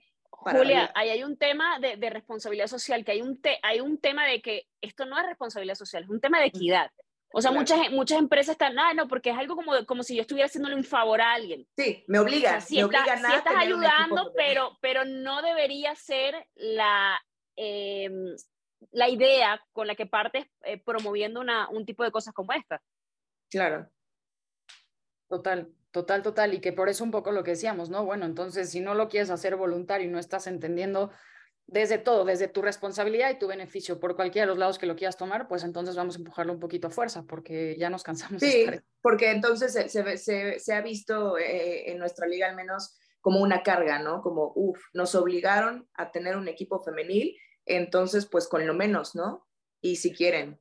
[0.45, 3.81] para Julia, ahí hay un tema de, de, responsabilidad social, que hay un, te, hay
[3.81, 6.91] un tema de que esto no es responsabilidad social, es un tema de equidad.
[7.33, 10.23] O sea, muchas, muchas empresas están, ah, no, porque es algo como, como si yo
[10.23, 11.67] estuviera haciéndole un favor a alguien.
[11.79, 12.61] Sí, me obliga.
[12.61, 17.19] si, me obliga si estás ayudando, pero, pero no debería ser la,
[17.57, 18.11] eh,
[18.91, 22.83] la idea con la que partes eh, promoviendo una, un tipo de cosas como esta.
[23.51, 23.89] Claro.
[25.29, 26.55] Total, total, total.
[26.55, 28.05] Y que por eso un poco lo que decíamos, ¿no?
[28.05, 31.11] Bueno, entonces si no lo quieres hacer voluntario y no estás entendiendo
[31.67, 34.97] desde todo, desde tu responsabilidad y tu beneficio, por cualquiera de los lados que lo
[34.97, 38.41] quieras tomar, pues entonces vamos a empujarlo un poquito a fuerza, porque ya nos cansamos.
[38.43, 38.67] Sí,
[39.01, 43.63] porque entonces se, se, se, ha visto eh, en nuestra liga al menos como una
[43.63, 44.21] carga, ¿no?
[44.21, 47.37] Como, uff, nos obligaron a tener un equipo femenil
[47.67, 49.47] entonces pues con lo menos, ¿no?
[49.81, 50.61] Y si quieren.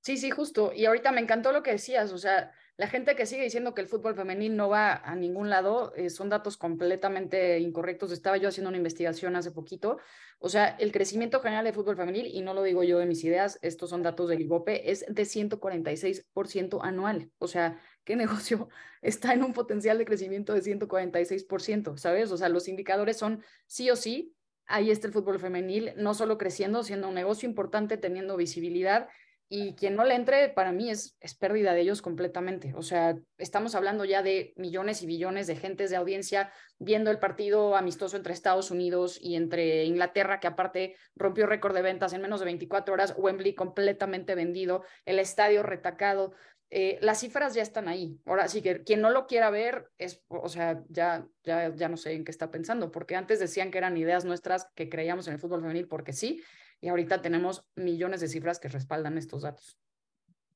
[0.00, 0.72] Sí, sí, justo.
[0.74, 3.80] Y ahorita me encantó lo que decías, o sea, la gente que sigue diciendo que
[3.80, 8.12] el fútbol femenil no va a ningún lado eh, son datos completamente incorrectos.
[8.12, 9.98] Estaba yo haciendo una investigación hace poquito.
[10.38, 13.24] O sea, el crecimiento general del fútbol femenil, y no lo digo yo de mis
[13.24, 17.32] ideas, estos son datos del IBOPE, es de 146% anual.
[17.38, 18.68] O sea, ¿qué negocio
[19.02, 21.96] está en un potencial de crecimiento de 146%?
[21.96, 22.30] ¿Sabes?
[22.30, 24.36] O sea, los indicadores son sí o sí
[24.68, 29.08] ahí está el fútbol femenil, no solo creciendo, siendo un negocio importante, teniendo visibilidad.
[29.50, 32.74] Y quien no le entre, para mí es, es pérdida de ellos completamente.
[32.76, 37.18] O sea, estamos hablando ya de millones y billones de gentes de audiencia viendo el
[37.18, 42.20] partido amistoso entre Estados Unidos y entre Inglaterra, que aparte rompió récord de ventas en
[42.20, 46.34] menos de 24 horas, Wembley completamente vendido, el estadio retacado.
[46.70, 48.20] Eh, las cifras ya están ahí.
[48.26, 51.96] Ahora sí que quien no lo quiera ver es, o sea, ya, ya, ya no
[51.96, 55.34] sé en qué está pensando, porque antes decían que eran ideas nuestras que creíamos en
[55.34, 56.42] el fútbol femenil porque sí,
[56.80, 59.78] y ahorita tenemos millones de cifras que respaldan estos datos.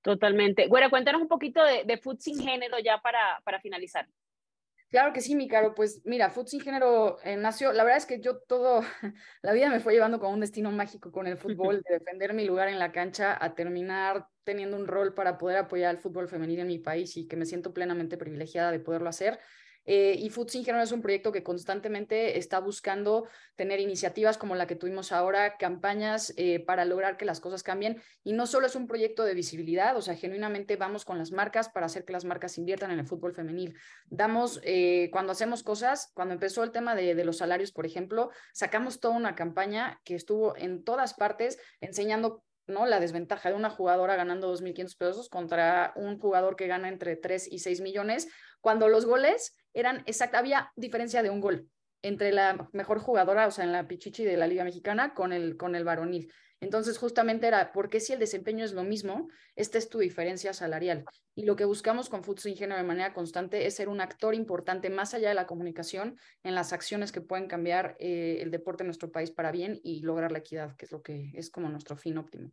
[0.02, 0.68] Totalmente.
[0.68, 4.06] Bueno, cuéntanos un poquito de, de Food sin género ya para, para finalizar.
[4.90, 5.74] Claro que sí, mi caro.
[5.74, 8.82] Pues mira, Food sin género eh, nació, la verdad es que yo todo,
[9.42, 12.44] la vida me fue llevando con un destino mágico con el fútbol, de defender mi
[12.44, 16.62] lugar en la cancha a terminar teniendo un rol para poder apoyar al fútbol femenino
[16.62, 19.38] en mi país y que me siento plenamente privilegiada de poderlo hacer.
[19.84, 23.26] Eh, y Food Sin es un proyecto que constantemente está buscando
[23.56, 28.00] tener iniciativas como la que tuvimos ahora, campañas eh, para lograr que las cosas cambien.
[28.22, 31.68] Y no solo es un proyecto de visibilidad, o sea, genuinamente vamos con las marcas
[31.68, 33.76] para hacer que las marcas inviertan en el fútbol femenil.
[34.06, 39.00] Damos, eh, cuando hacemos cosas, cuando empezó el tema de los salarios, por ejemplo, sacamos
[39.00, 42.86] toda una campaña que estuvo en todas partes enseñando ¿no?
[42.86, 47.50] La desventaja de una jugadora ganando 2.500 pesos contra un jugador que gana entre 3
[47.50, 48.28] y 6 millones,
[48.60, 51.68] cuando los goles eran exacta, había diferencia de un gol
[52.02, 55.56] entre la mejor jugadora, o sea, en la Pichichi de la Liga Mexicana con el,
[55.56, 56.32] con el varonil.
[56.62, 60.52] Entonces, justamente era, ¿por qué si el desempeño es lo mismo, esta es tu diferencia
[60.52, 61.04] salarial?
[61.34, 64.88] Y lo que buscamos con Futsal Ingenio de manera constante es ser un actor importante
[64.88, 68.86] más allá de la comunicación en las acciones que pueden cambiar eh, el deporte en
[68.86, 71.96] nuestro país para bien y lograr la equidad, que es lo que es como nuestro
[71.96, 72.52] fin óptimo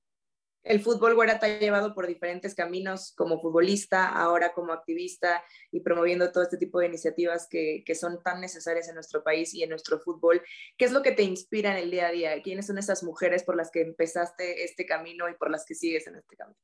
[0.63, 5.80] el fútbol Güera te ha llevado por diferentes caminos como futbolista, ahora como activista y
[5.80, 9.69] promoviendo todo este tipo de iniciativas que, son tan necesarias en nuestro país y en
[9.69, 10.41] nuestro fútbol.
[10.78, 12.41] ¿Qué es lo que te inspira en el día a día?
[12.41, 16.08] ¿Quiénes son esas mujeres por las que empezaste este camino y por las que sigues
[16.08, 16.58] en este camino?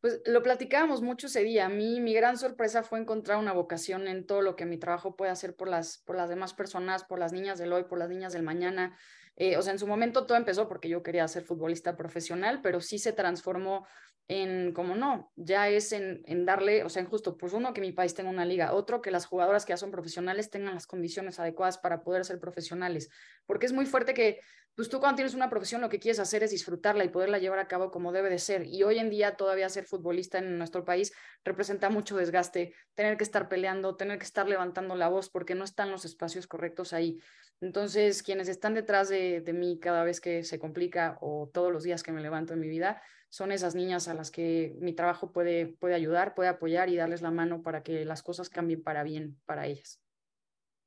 [0.00, 1.66] Pues lo platicábamos mucho ese día.
[1.66, 5.16] A mí mi gran sorpresa fue encontrar una vocación en todo lo que mi trabajo
[5.16, 8.08] puede hacer por las, por las demás personas, por las niñas del hoy, por las
[8.08, 8.98] niñas del mañana.
[9.36, 12.80] Eh, o sea, en su momento todo empezó porque yo quería ser futbolista profesional, pero
[12.80, 13.86] sí se transformó
[14.28, 17.80] en, como no, ya es en, en darle, o sea, en justo, pues uno, que
[17.80, 20.86] mi país tenga una liga, otro, que las jugadoras que ya son profesionales tengan las
[20.86, 23.10] condiciones adecuadas para poder ser profesionales,
[23.46, 24.40] porque es muy fuerte que
[24.74, 27.58] pues tú cuando tienes una profesión lo que quieres hacer es disfrutarla y poderla llevar
[27.58, 28.66] a cabo como debe de ser.
[28.66, 31.12] Y hoy en día todavía ser futbolista en nuestro país
[31.44, 35.64] representa mucho desgaste, tener que estar peleando, tener que estar levantando la voz porque no
[35.64, 37.20] están los espacios correctos ahí.
[37.60, 42.02] Entonces, quienes están detrás de, mí cada vez que se complica o todos los días
[42.02, 45.66] que me levanto en mi vida, son esas niñas a las que mi trabajo puede,
[45.66, 49.38] puede ayudar, puede apoyar y darles la mano para que las cosas cambien para bien
[49.44, 50.00] para ellas.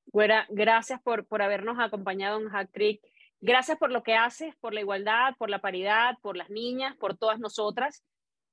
[0.07, 3.01] Güera, gracias por, por habernos acompañado en Hack Creek
[3.45, 7.15] Gracias por lo que haces, por la igualdad, por la paridad, por las niñas, por
[7.15, 8.03] todas nosotras.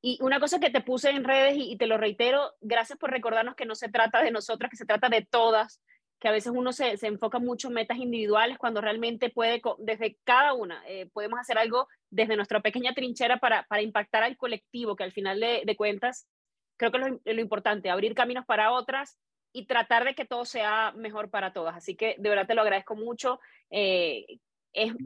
[0.02, 3.55] Y una cosa que te puse en redes y, te lo reitero, gracias por recordarnos
[3.55, 5.81] que no se trata de nosotras, que se trata de todas,
[6.20, 10.52] que a veces uno se, enfoca mucho en metas individuales cuando realmente puede, desde cada
[10.52, 15.05] una, eh, podemos hacer algo desde nuestra pequeña trinchera para, para impactar al colectivo, que
[15.05, 16.28] al final de, cuentas,
[16.76, 19.18] creo que es lo, importante, abrir caminos para otras
[19.55, 21.76] y tratar de que todo sea mejor para todas.
[21.76, 23.40] Así que de verdad te lo agradezco mucho.
[23.70, 24.26] Eh,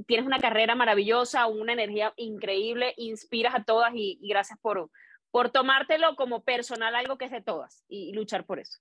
[0.07, 4.91] tienes una carrera maravillosa, una energía increíble, inspiras a todas y, gracias por,
[5.31, 8.79] por tomártelo como personal, algo que es de todas y, luchar por eso.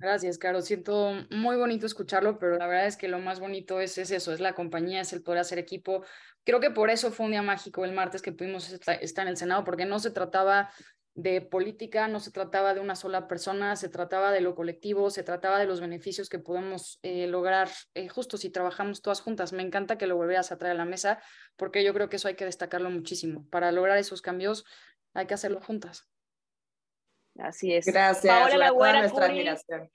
[0.00, 0.62] Gracias, Caro.
[0.62, 4.32] Siento muy bonito escucharlo, pero la verdad es que lo más bonito es, es, eso,
[4.32, 6.04] es la compañía, es el poder hacer equipo.
[6.44, 9.36] Creo que por eso fue un día mágico el martes que pudimos estar en el
[9.36, 10.70] Senado, porque no se trataba
[11.18, 15.24] de política, no se trataba de una sola persona, se trataba de lo colectivo, se
[15.24, 19.52] trataba de los beneficios que podemos eh, lograr eh, justo si trabajamos todas juntas.
[19.52, 21.20] Me encanta que lo volvieras a traer a la mesa
[21.56, 23.44] porque yo creo que eso hay que destacarlo muchísimo.
[23.50, 24.64] Para lograr esos cambios
[25.12, 26.08] hay que hacerlo juntas.
[27.36, 27.86] Así es.
[27.86, 28.32] Gracias.
[28.32, 29.90] Paola La nuestra admiración.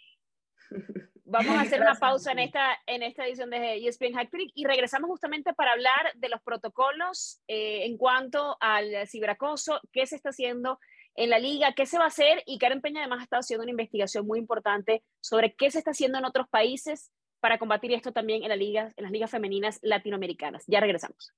[1.24, 5.10] Vamos a hacer una pausa en esta, en esta edición de ESPN Hack y regresamos
[5.10, 10.80] justamente para hablar de los protocolos eh, en cuanto al ciberacoso, qué se está haciendo
[11.16, 13.64] en la liga, qué se va a hacer y Karen Peña además ha estado haciendo
[13.64, 18.12] una investigación muy importante sobre qué se está haciendo en otros países para combatir esto
[18.12, 20.64] también en, la liga, en las ligas femeninas latinoamericanas.
[20.68, 21.34] Ya regresamos.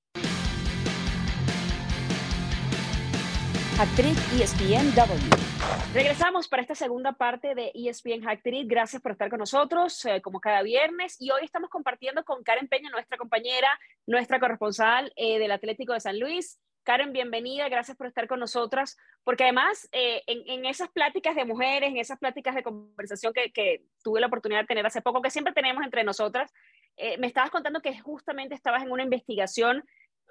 [3.77, 5.93] Actriz ESPNW.
[5.93, 8.65] Regresamos para esta segunda parte de ESPN Actriz.
[8.67, 11.17] Gracias por estar con nosotros, eh, como cada viernes.
[11.19, 13.67] Y hoy estamos compartiendo con Karen Peña, nuestra compañera,
[14.05, 16.59] nuestra corresponsal eh, del Atlético de San Luis.
[16.85, 21.89] Karen, bienvenida, gracias por estar con nosotras, porque además eh, en, esas pláticas de mujeres,
[21.89, 25.51] en esas pláticas de conversación que, tuve la oportunidad de tener hace poco, que siempre
[25.51, 26.53] tenemos entre nosotras,
[26.95, 29.83] eh, me estabas contando que justamente estabas en una investigación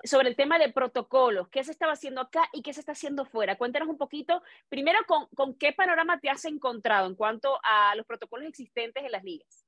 [0.05, 3.25] sobre el tema de protocolos, qué se estaba haciendo acá y qué se está haciendo
[3.25, 3.59] fuera.
[3.59, 8.07] Cuéntanos un poquito, primero, con, con qué panorama te has encontrado en cuanto a los
[8.07, 9.67] protocolos existentes en las ligas.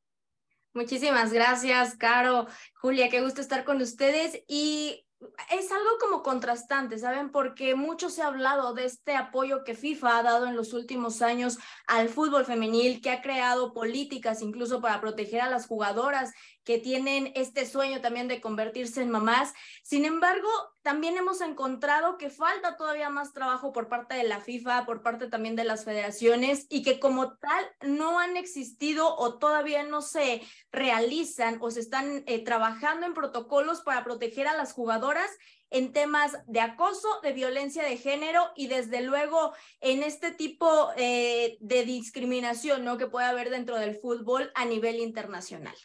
[0.72, 4.44] Muchísimas gracias, Caro, Julia, qué gusto estar con ustedes.
[4.46, 5.05] Y
[5.50, 7.30] es algo como contrastante, ¿saben?
[7.30, 11.22] Porque mucho se ha hablado de este apoyo que FIFA ha dado en los últimos
[11.22, 16.32] años al fútbol femenil, que ha creado políticas incluso para proteger a las jugadoras
[16.66, 19.54] que tienen este sueño también de convertirse en mamás.
[19.84, 20.48] Sin embargo,
[20.82, 25.28] también hemos encontrado que falta todavía más trabajo por parte de la FIFA, por parte
[25.28, 30.42] también de las federaciones y que como tal no han existido o todavía no se
[30.72, 35.30] realizan o se están eh, trabajando en protocolos para proteger a las jugadoras
[35.70, 41.58] en temas de acoso, de violencia de género y desde luego en este tipo eh,
[41.60, 42.98] de discriminación ¿no?
[42.98, 45.76] que puede haber dentro del fútbol a nivel internacional.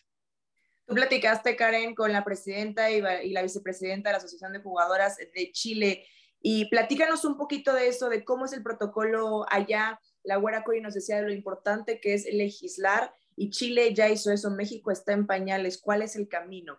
[0.93, 3.01] Platicaste, Karen, con la presidenta y,
[3.31, 6.05] la vicepresidenta de la Asociación de Jugadoras de Chile.
[6.41, 9.99] Y platícanos un poquito de eso, de cómo es el protocolo allá.
[10.23, 14.31] La Güera Cori nos decía de lo importante que es legislar y Chile ya hizo
[14.31, 15.79] eso, México está en pañales.
[15.81, 16.77] ¿Cuál es el camino?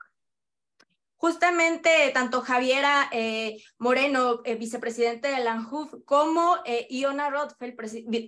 [1.23, 7.77] Justamente tanto Javiera eh, Moreno, eh, vicepresidente de la ANJUF, como eh, Iona Rothfeld,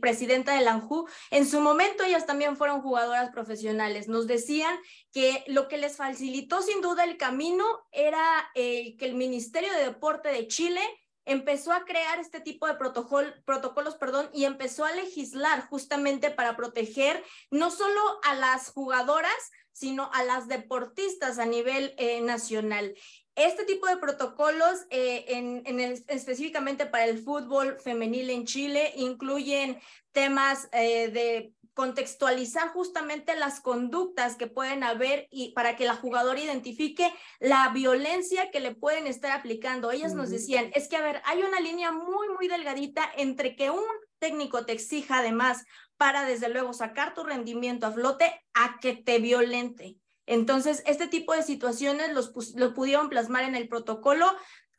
[0.00, 4.06] presidenta de la ANJU, en su momento ellas también fueron jugadoras profesionales.
[4.06, 4.76] Nos decían
[5.10, 8.22] que lo que les facilitó sin duda el camino era
[8.54, 10.80] que el Ministerio de Deporte de Chile
[11.24, 17.22] empezó a crear este tipo de protocolos perdón, y empezó a legislar justamente para proteger
[17.50, 22.94] no solo a las jugadoras, sino a las deportistas a nivel eh, nacional.
[23.34, 29.80] Este tipo de protocolos, eh, en, específicamente para el fútbol femenil en Chile, incluyen
[30.12, 36.40] temas eh, de contextualizar justamente las conductas que pueden haber y para que la jugadora
[36.40, 39.90] identifique la violencia que le pueden estar aplicando.
[39.90, 43.70] Ellas nos decían, es que, a ver, hay una línea muy, muy delgadita entre que
[43.70, 43.84] un
[44.18, 45.64] técnico te exija además
[45.96, 49.96] para desde luego sacar tu rendimiento a flote a que te violente.
[50.26, 54.34] Entonces, este tipo de situaciones los, los pudieron plasmar en el protocolo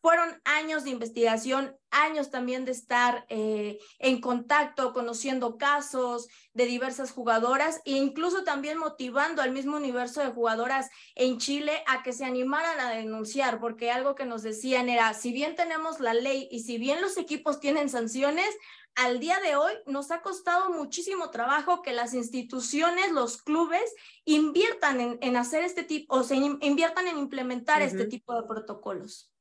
[0.06, 7.10] fueron años de investigación, años también de estar eh, en contacto, conociendo casos de diversas
[7.10, 12.24] jugadoras e incluso también motivando al mismo universo de jugadoras en Chile a que se
[12.24, 16.60] animaran a denunciar, porque algo que nos decían era, si bien tenemos la ley y
[16.60, 18.56] si bien los equipos tienen sanciones,
[18.94, 23.91] al día de hoy nos ha costado muchísimo trabajo que las instituciones, los clubes,
[24.24, 29.32] inviertan en, hacer este tipo, o se inviertan en implementar este tipo de protocolos.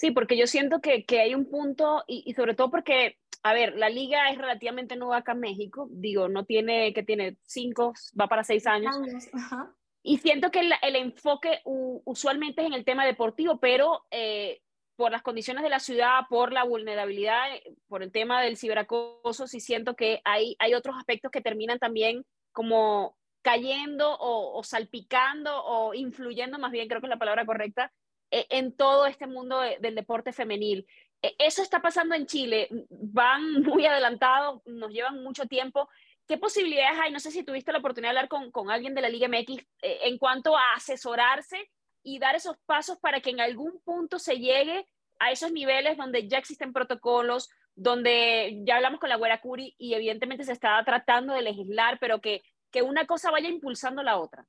[0.00, 3.76] Sí, porque yo siento que, que hay un punto, y, sobre todo porque, a ver,
[3.76, 8.26] la liga es relativamente nueva acá en México, digo, no tiene, que tiene cinco, va
[8.26, 8.96] para seis años.
[10.02, 14.62] Y siento que el, el enfoque usualmente es en el tema deportivo, pero eh,
[14.96, 17.50] por las condiciones de la ciudad, por la vulnerabilidad,
[17.86, 22.24] por el tema del ciberacoso, sí siento que hay, hay otros aspectos que terminan también
[22.52, 27.92] como cayendo o, o salpicando o influyendo, más bien creo que es la palabra correcta,
[28.30, 30.86] en todo este mundo del deporte femenil.
[31.22, 35.88] E, eso está pasando en Chile, van muy adelantados, nos llevan mucho tiempo.
[36.26, 37.12] ¿Qué posibilidades hay?
[37.12, 39.58] No sé si tuviste la oportunidad de hablar con, con alguien de la Liga MX
[39.82, 41.68] eh, en cuanto a asesorarse
[42.02, 44.86] y dar esos pasos para que en algún punto se llegue
[45.18, 49.94] a esos niveles donde ya existen protocolos, donde ya hablamos con la Güera Curi y
[49.94, 54.46] evidentemente se está tratando de legislar, pero que, que una cosa vaya impulsando la otra.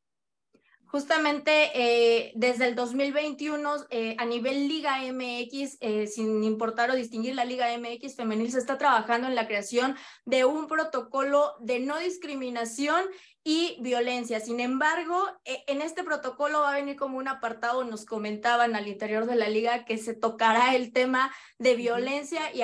[0.91, 7.33] Justamente eh, desde el 2021 eh, a nivel Liga MX, eh, sin importar o distinguir
[7.33, 11.97] la Liga MX femenil, se está trabajando en la creación de un protocolo de no
[11.97, 13.05] discriminación
[13.41, 14.41] y violencia.
[14.41, 19.25] Sin embargo, en este protocolo va a venir como un apartado, nos comentaban al interior
[19.27, 22.63] de la liga, que se tocará el tema de violencia y,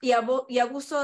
[0.00, 1.00] y abuso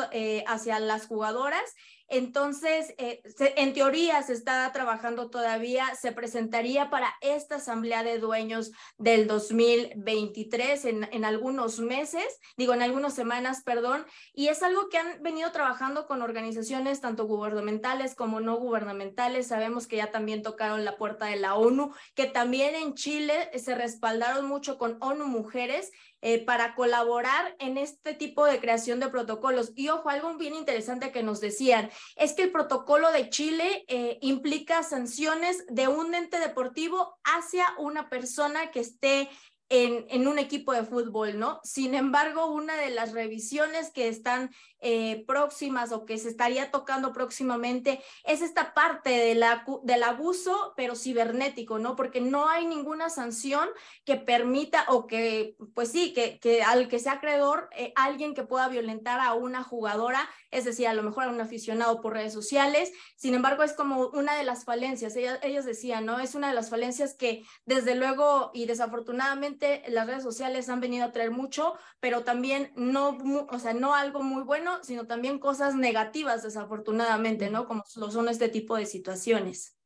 [0.46, 1.72] hacia las jugadoras
[2.08, 3.22] entonces, eh,
[3.56, 10.84] en teoría se está trabajando todavía, se presentaría para esta asamblea de dueños del 2023
[10.84, 12.24] en, en algunos meses,
[12.56, 17.26] digo, en algunas semanas, perdón, y es algo que han venido trabajando con organizaciones tanto
[17.26, 19.48] gubernamentales como no gubernamentales.
[19.48, 23.74] Sabemos que ya también tocaron la puerta de la ONU, que también en Chile se
[23.74, 25.90] respaldaron mucho con ONU Mujeres
[26.26, 29.72] eh, para colaborar en este tipo de creación de protocolos.
[29.76, 34.16] Y ojo, algo bien interesante que nos decían es que el protocolo de Chile eh,
[34.22, 39.28] implica sanciones de un ente deportivo hacia una persona que esté
[39.68, 41.60] en, en, un equipo de fútbol, ¿no?
[41.62, 44.50] Sin embargo, una de las revisiones que están
[44.86, 49.34] eh, próximas o que se estaría tocando próximamente es esta parte de
[49.82, 51.96] del abuso, pero cibernético, ¿no?
[51.96, 53.66] Porque no hay ninguna sanción
[54.04, 58.44] que permita o que, pues sí, que, que al que sea acreedor, eh, alguien que
[58.44, 62.34] pueda violentar a una jugadora, es decir, a lo mejor a un aficionado por redes
[62.34, 62.92] sociales.
[63.16, 66.20] Sin embargo, es como una de las falencias, ellas, ellos decían, ¿no?
[66.20, 71.06] Es una de las falencias que desde luego y desafortunadamente las redes sociales han venido
[71.06, 73.16] a traer mucho, pero también no,
[73.48, 77.66] o sea, no algo muy bueno sino también cosas negativas, desafortunadamente, ¿no?
[77.66, 79.76] Como lo son este tipo de situaciones.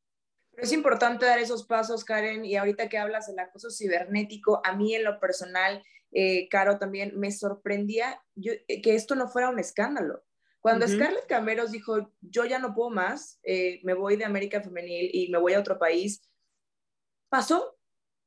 [0.50, 4.74] Pero es importante dar esos pasos, Karen, y ahorita que hablas del acoso cibernético, a
[4.74, 9.58] mí en lo personal, eh, Caro, también me sorprendía eh, que esto no fuera un
[9.58, 10.24] escándalo.
[10.60, 15.10] Cuando Scarlett Cameros dijo, yo ya no puedo más, eh, me voy de América Femenil
[15.12, 16.28] y me voy a otro país,
[17.28, 17.78] pasó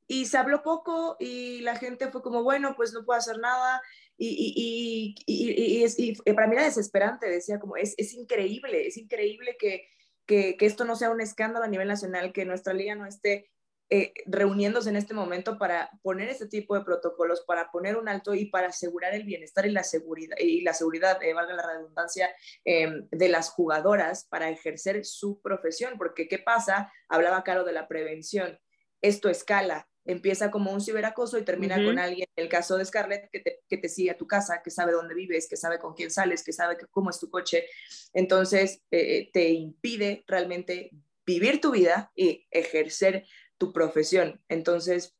[0.06, 3.82] y se habló poco y la gente fue como, bueno, pues no puedo hacer nada
[4.16, 9.86] y, y, y, para mí era desesperante, decía como, es, es increíble, es increíble que,
[10.26, 13.50] que, que, esto no sea un escándalo a nivel nacional, que nuestra liga no esté
[13.94, 18.32] eh, reuniéndose en este momento para poner este tipo de protocolos, para poner un alto
[18.32, 22.34] y para asegurar el bienestar y la seguridad, y la seguridad, eh, valga la redundancia,
[22.64, 26.90] em, de las jugadoras para ejercer su profesión, porque ¿qué pasa?
[27.06, 28.58] Hablaba Caro de la prevención,
[29.02, 33.30] esto escala, empieza como un ciberacoso y termina con alguien, en el caso de Scarlett,
[33.30, 35.94] que te, que te, sigue a tu casa, que sabe dónde vives, que sabe con
[35.94, 37.66] quién sales, que sabe cómo es tu coche.
[38.12, 40.90] Entonces, eh, te impide realmente
[41.24, 43.26] vivir tu vida y ejercer
[43.58, 44.42] tu profesión.
[44.48, 45.14] Entonces,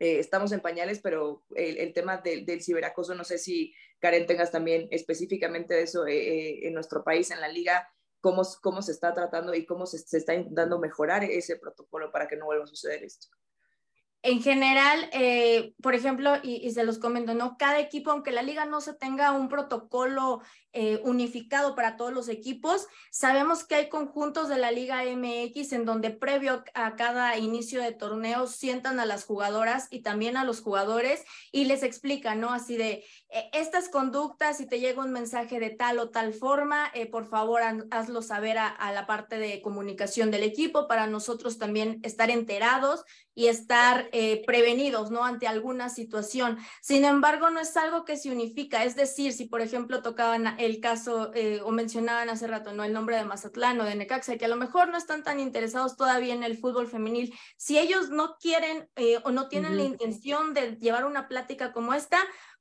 [0.00, 4.88] eh, estamos en pañales, pero el, tema del ciberacoso, no sé si Karen tengas también
[4.90, 7.88] específicamente de eso eh, en nuestro país, en la liga,
[8.20, 12.26] cómo, cómo se está tratando y cómo se, se está intentando mejorar ese protocolo para
[12.26, 13.28] que no vuelva a suceder esto
[14.22, 17.56] en general, eh, por ejemplo, y, se los comento, ¿no?
[17.56, 20.40] Cada equipo, aunque la liga no se tenga un protocolo
[20.74, 22.86] eh, unificado para todos los equipos.
[23.10, 27.92] Sabemos que hay conjuntos de la Liga MX en donde previo a cada inicio de
[27.92, 32.52] torneo sientan a las jugadoras y también a los jugadores y les explican, ¿no?
[32.52, 36.90] Así de eh, estas conductas, si te llega un mensaje de tal o tal forma,
[36.92, 41.98] eh, por favor hazlo saber a, la parte de comunicación del equipo para nosotros también
[42.02, 43.04] estar enterados
[43.34, 44.10] y estar
[44.46, 45.24] prevenidos, ¿no?
[45.24, 46.58] Ante alguna situación.
[46.82, 50.80] Sin embargo, no es algo que se unifica, es decir, si por ejemplo tocaban el
[50.80, 52.84] caso, eh, o mencionaban hace rato, ¿no?
[52.84, 55.96] El nombre de Mazatlán o de Necaxa, que a lo mejor no están tan interesados
[55.96, 57.34] todavía en el fútbol femenil.
[57.56, 61.94] Si ellos no quieren eh, o no tienen la intención de llevar una plática como
[61.94, 62.18] esta,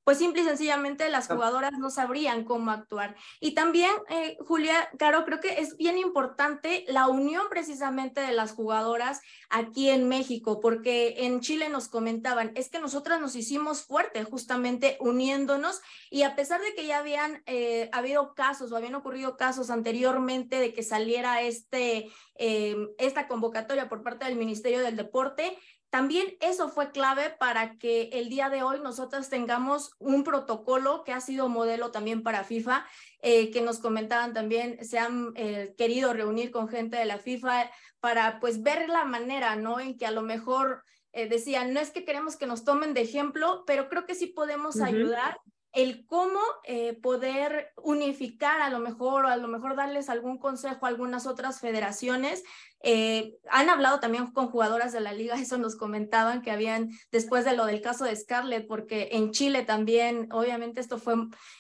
[0.08, 3.18] pues simple y sencillamente las jugadoras no sabrían cómo actuar.
[3.42, 8.54] Y también, eh, Julia, Caro, creo que es bien importante la unión precisamente de las
[8.54, 14.24] jugadoras aquí en México, porque en Chile nos comentaban, es que nosotras nos hicimos fuerte
[14.24, 19.36] justamente uniéndonos y a pesar de que ya habían eh, habido casos o habían ocurrido
[19.36, 25.60] casos anteriormente de que saliera este, eh, esta convocatoria por parte del Ministerio del Deporte,
[25.90, 31.14] también eso fue clave para que el día de hoy nosotros tengamos un protocolo que
[31.14, 32.86] ha sido modelo también para FIFA,
[33.22, 37.72] eh, que nos comentaban también, se han eh, querido reunir con gente de la FIFA
[38.02, 39.80] para pues ver la manera, ¿no?
[39.80, 40.84] En que a lo mejor
[41.14, 44.28] eh, decían, no es que queremos que nos tomen de ejemplo, pero creo que sí
[44.28, 45.40] podemos ayudar
[45.78, 50.84] el cómo eh, poder unificar a lo mejor o a lo mejor darles algún consejo
[50.88, 52.44] a algunas otras federaciones.
[52.82, 57.46] Eh, han hablado también con jugadoras de la liga, eso nos comentaban que habían, después
[57.46, 61.14] de lo del caso de Scarlett, porque en Chile también, obviamente esto fue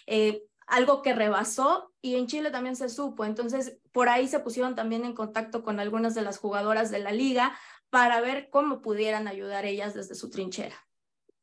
[0.07, 3.24] eh, algo que rebasó y en Chile también se supo.
[3.24, 7.11] Entonces, por ahí se pusieron también en contacto con algunas de las jugadoras de la
[7.11, 7.55] liga
[7.91, 10.87] para ver cómo pudieran ayudar ellas desde su trinchera.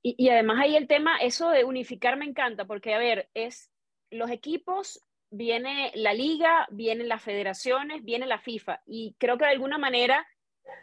[0.06, 3.70] Y, además ahí el tema, eso de unificar me encanta, porque a ver, es
[4.10, 8.82] los equipos, viene la liga, vienen las federaciones, viene la FIFA.
[8.84, 10.26] Y creo que de alguna manera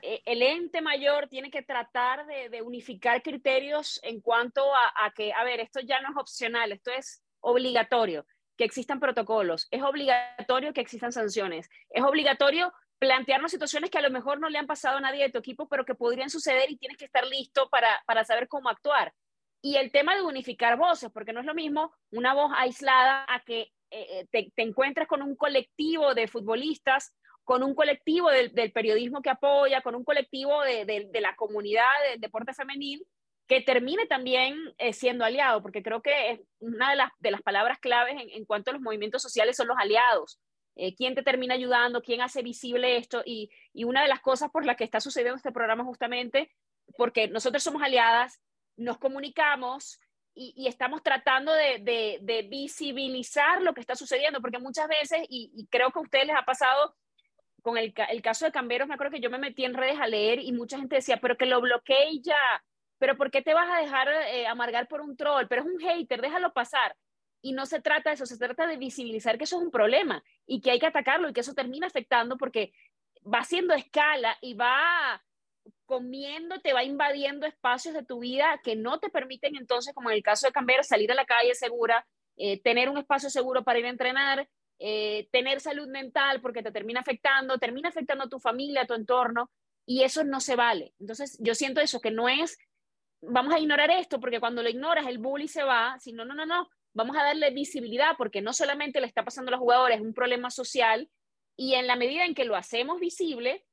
[0.01, 5.31] eh, el ente mayor tiene que tratar de, unificar criterios en cuanto a, a, que,
[5.33, 8.25] a ver, esto ya no es opcional, esto es obligatorio,
[8.57, 14.11] que existan protocolos, es obligatorio que existan sanciones, es obligatorio plantearnos situaciones que a lo
[14.11, 16.77] mejor no le han pasado a nadie de tu equipo, pero que podrían suceder y
[16.77, 19.11] tienes que estar listo para, para saber cómo actuar.
[19.59, 23.39] Y el tema de unificar voces, porque no es lo mismo una voz aislada a
[23.43, 28.53] que eh, eh, te, te, encuentres con un colectivo de futbolistas, con un colectivo del,
[28.53, 33.03] del periodismo que apoya, con un colectivo de, de, la comunidad del deporte femenil,
[33.47, 37.41] que termine también eh, siendo aliado, porque creo que es una de las, de las
[37.41, 40.39] palabras claves en cuanto a los movimientos sociales son los aliados
[40.75, 43.21] eh, quién te termina ayudando, quién hace visible esto.
[43.25, 43.49] Y,
[43.83, 46.51] una de las cosas por las que está sucediendo este programa justamente,
[46.97, 48.41] porque nosotros somos aliadas,
[48.77, 49.99] nos comunicamos
[50.33, 55.99] y, estamos tratando de, visibilizar lo que está sucediendo, porque muchas veces, y, creo que
[55.99, 56.95] a ustedes les ha pasado,
[57.61, 57.93] con el,
[58.23, 60.77] caso de Camberos, me acuerdo que yo me metí en redes a leer y mucha
[60.77, 62.63] gente decía, pero que lo bloqueé ya,
[62.97, 65.47] pero ¿por qué te vas a dejar eh, amargar por un troll?
[65.47, 66.95] Pero es un hater, déjalo pasar.
[67.41, 70.23] Y no se trata de eso, se trata de visibilizar que eso es un problema
[70.45, 72.73] y que hay que atacarlo y que eso termina afectando porque
[73.25, 75.23] va haciendo escala y va
[75.85, 80.15] comiendo, te va invadiendo espacios de tu vida que no te permiten entonces, como en
[80.15, 82.05] el caso de Canberra, salir a la calle segura,
[82.37, 84.47] eh, tener un espacio seguro para ir a entrenar,
[84.79, 88.93] eh, tener salud mental porque te termina afectando, termina afectando a tu familia, a tu
[88.93, 89.51] entorno,
[89.85, 90.93] y eso no se vale.
[90.99, 92.57] Entonces, yo siento eso, que no es,
[93.21, 96.45] vamos a ignorar esto, porque cuando lo ignoras, el bully se va, sino, no, no,
[96.45, 100.03] no, vamos a darle visibilidad porque no solamente le está pasando a los jugadores, es
[100.03, 101.09] un problema social
[101.55, 103.65] y en la medida en que lo hacemos visible,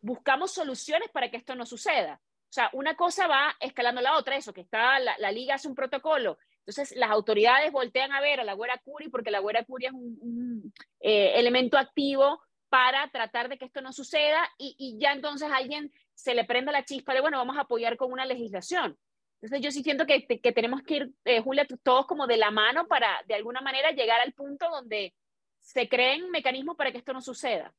[0.00, 2.20] buscamos soluciones para que esto no suceda.
[2.22, 5.74] O sea, una cosa va escalando la otra, eso, que está, la, liga hace un
[5.74, 9.86] protocolo, entonces las autoridades voltean a ver a la Güera Curi porque la Güera Curi
[9.86, 15.50] es un, eh, elemento activo para tratar de que esto no suceda y, ya entonces
[15.52, 18.96] alguien se le prenda la chispa de, bueno, vamos a apoyar con una legislación.
[19.44, 22.50] Entonces yo sí siento que, que tenemos que ir, eh, Julia, todos como de la
[22.50, 25.14] mano para de alguna manera llegar al punto donde
[25.60, 27.74] se creen mecanismos para que esto no suceda.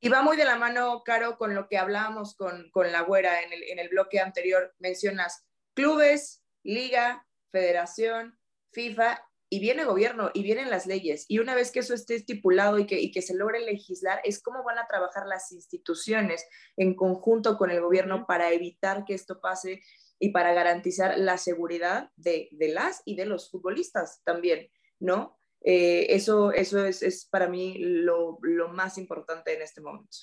[0.00, 3.42] Y va muy de la mano, Caro, con lo que hablábamos con, con la güera
[3.42, 4.74] en el, en el bloque anterior.
[4.80, 8.36] Mencionas clubes, liga, federación,
[8.72, 11.26] FIFA, y viene gobierno, y vienen las leyes.
[11.28, 14.42] Y una vez que eso esté estipulado y que, y que se logre legislar, es
[14.42, 16.44] cómo van a trabajar las instituciones
[16.76, 19.80] en conjunto con el gobierno para evitar que esto pase
[20.24, 25.38] y para garantizar la seguridad de, de las y de los futbolistas también, ¿no?
[25.60, 30.16] Eh, eso eso es, es para mí lo, lo, más importante en este momento.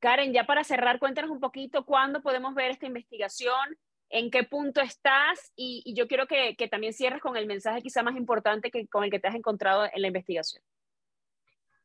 [0.00, 3.78] Karen, ya para cerrar, cuéntanos un poquito cuándo podemos ver esta investigación,
[4.10, 8.02] en qué punto estás y, yo quiero que, que, también cierres con el mensaje quizá
[8.02, 10.62] más importante que, con el que te has encontrado en la investigación.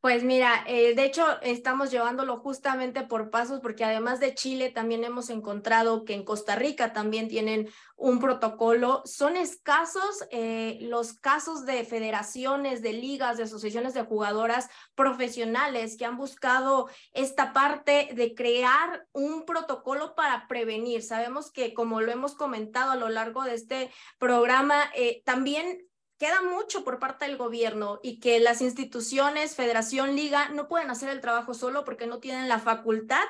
[0.02, 5.04] Pues mira, eh, de hecho estamos llevándolo justamente por pasos porque además de Chile también
[5.04, 9.04] hemos encontrado que en Costa Rica también tienen un protocolo.
[9.06, 16.06] Son escasos eh, los casos de federaciones, de ligas, de asociaciones de jugadoras profesionales que
[16.06, 21.04] han buscado esta parte de crear un protocolo para prevenir.
[21.04, 25.91] Sabemos que como lo hemos comentado a lo largo de este programa, eh, también
[26.22, 31.10] queda mucho por parte del gobierno y que las instituciones, federación, liga, no pueden hacer
[31.10, 33.24] el trabajo solo porque no tienen la facultad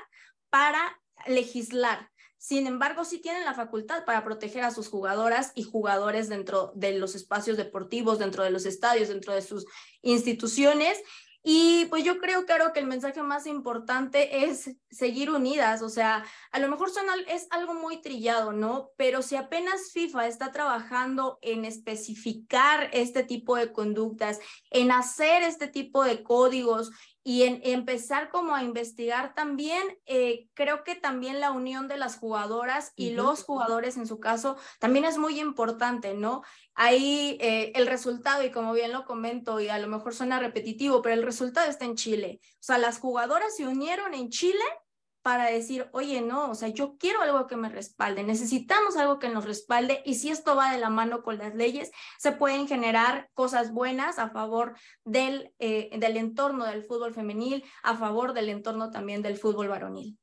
[0.49, 2.11] para legislar.
[2.37, 6.91] Sin embargo, sí tienen la facultad para proteger a sus jugadoras y jugadores dentro de
[6.97, 9.65] los espacios deportivos, dentro de los estadios, dentro de sus
[10.01, 11.01] instituciones.
[11.43, 16.23] Y pues yo creo, claro, que el mensaje más importante es seguir unidas, o sea,
[16.51, 18.91] a lo mejor son, es algo muy trillado, ¿no?
[18.95, 24.39] Pero si apenas FIFA está trabajando en especificar este tipo de conductas,
[24.69, 26.91] en hacer este tipo de códigos
[27.23, 32.17] y en empezar como a investigar también, eh, creo que también la unión de las
[32.17, 36.41] jugadoras y los jugadores en su caso también es muy importante, ¿no?
[36.73, 41.01] Ahí eh, el resultado, y como bien lo comento, y a lo mejor suena repetitivo,
[41.01, 42.39] pero el resultado está en Chile.
[42.43, 44.63] O sea, las jugadoras se unieron en Chile
[45.21, 49.29] para decir, oye, no, o sea, yo quiero algo que me respalde, necesitamos algo que
[49.29, 53.29] nos respalde y si esto va de la mano con las leyes, se pueden generar
[53.33, 58.89] cosas buenas a favor del, eh, del entorno del fútbol femenil, a favor del entorno
[58.89, 60.17] también del fútbol varonil.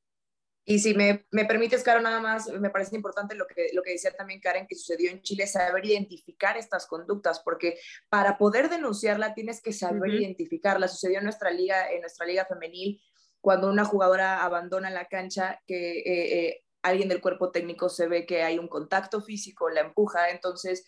[0.71, 3.93] Y si me, me, permites, Caro, nada más, me parece importante lo que, lo que
[3.93, 7.79] decía también Karen, que sucedió en Chile, saber identificar estas conductas, porque
[8.11, 10.87] para poder denunciarla tienes que saber identificarla.
[10.87, 13.01] Sucedió en nuestra liga, en nuestra liga femenil,
[13.41, 18.27] cuando una jugadora abandona la cancha, que eh, eh, alguien del cuerpo técnico se ve
[18.27, 20.85] que hay un contacto físico, la empuja, entonces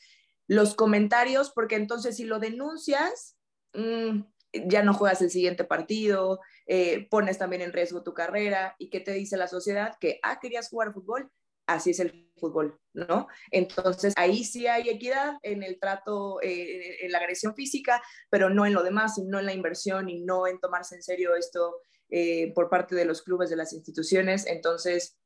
[0.47, 3.37] los comentarios, porque entonces si lo denuncias,
[3.75, 4.23] mm,
[4.67, 8.99] ya no juegas el siguiente partido, eh, pones también en riesgo tu carrera y qué
[8.99, 11.31] te dice la sociedad que, ah, querías jugar fútbol,
[11.67, 13.29] así es el fútbol, ¿no?
[13.53, 18.75] Entonces ahí sí hay equidad en el trato, en la agresión física, pero no en
[18.75, 21.77] lo demás, y no en la inversión y no en tomarse en serio esto
[22.11, 24.47] eh, por parte de los clubes, de las instituciones.
[24.47, 25.17] Entonces,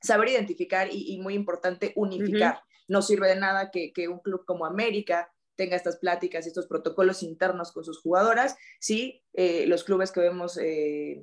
[0.00, 2.62] saber identificar y, muy importante, unificar.
[2.88, 7.22] No sirve de nada que, un club como América tenga estas pláticas y estos protocolos
[7.22, 11.22] internos con sus jugadoras, si eh, los clubes que vemos eh,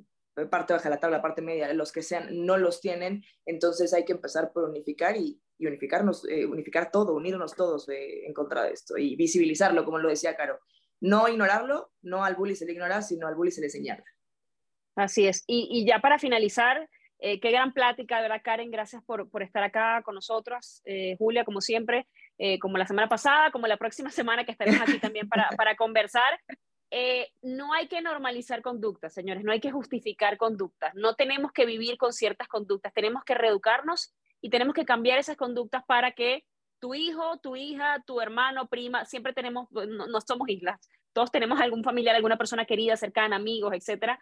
[0.50, 4.12] parte baja la tabla, parte media, los que sean, no los tienen, entonces hay que
[4.12, 9.84] empezar por unificar y, unificarnos, unificar todo, unirnos todos en contra de esto y visibilizarlo,
[9.84, 10.60] como lo decía Caro.
[11.00, 14.04] No ignorarlo, no al bully se le ignora, sino al bully se le señala.
[14.98, 15.44] Así es.
[15.46, 16.88] Y, ya para finalizar,
[17.20, 18.72] eh, qué gran plática, ¿verdad, Karen?
[18.72, 20.82] Gracias por, por estar acá con nosotros.
[20.84, 24.80] Eh, Julia, como siempre, eh, como la semana pasada, como la próxima semana que estaremos
[24.80, 26.40] aquí también para, para conversar.
[27.42, 30.92] no hay que normalizar conductas, señores, no hay que justificar conductas.
[30.96, 35.36] No tenemos que vivir con ciertas conductas, tenemos que reeducarnos y tenemos que cambiar esas
[35.36, 36.44] conductas para que
[36.80, 40.80] tu hijo, tu hija, tu hermano, prima, siempre tenemos, no, no somos islas,
[41.12, 44.18] todos tenemos algún familiar, alguna persona querida, cercana, amigos, etcétera,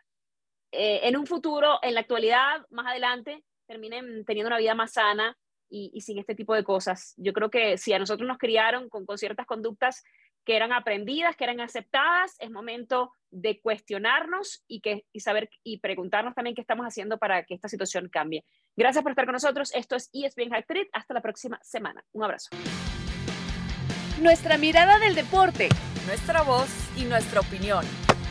[0.76, 5.36] eh, en un futuro, en la actualidad, más adelante, terminen teniendo una vida más sana
[5.68, 7.14] y, sin este tipo de cosas.
[7.16, 10.04] Yo creo que si a nosotros nos criaron con, ciertas conductas
[10.44, 15.80] que eran aprendidas, que eran aceptadas, es momento de cuestionarnos y, que, y saber y
[15.80, 18.44] preguntarnos también qué estamos haciendo para que esta situación cambie.
[18.76, 19.74] Gracias por estar con nosotros.
[19.74, 22.04] Esto es ESPN Hack Hasta la próxima semana.
[22.12, 22.50] Un abrazo.
[24.20, 25.68] Nuestra mirada del deporte.
[26.06, 27.84] Nuestra voz y nuestra opinión.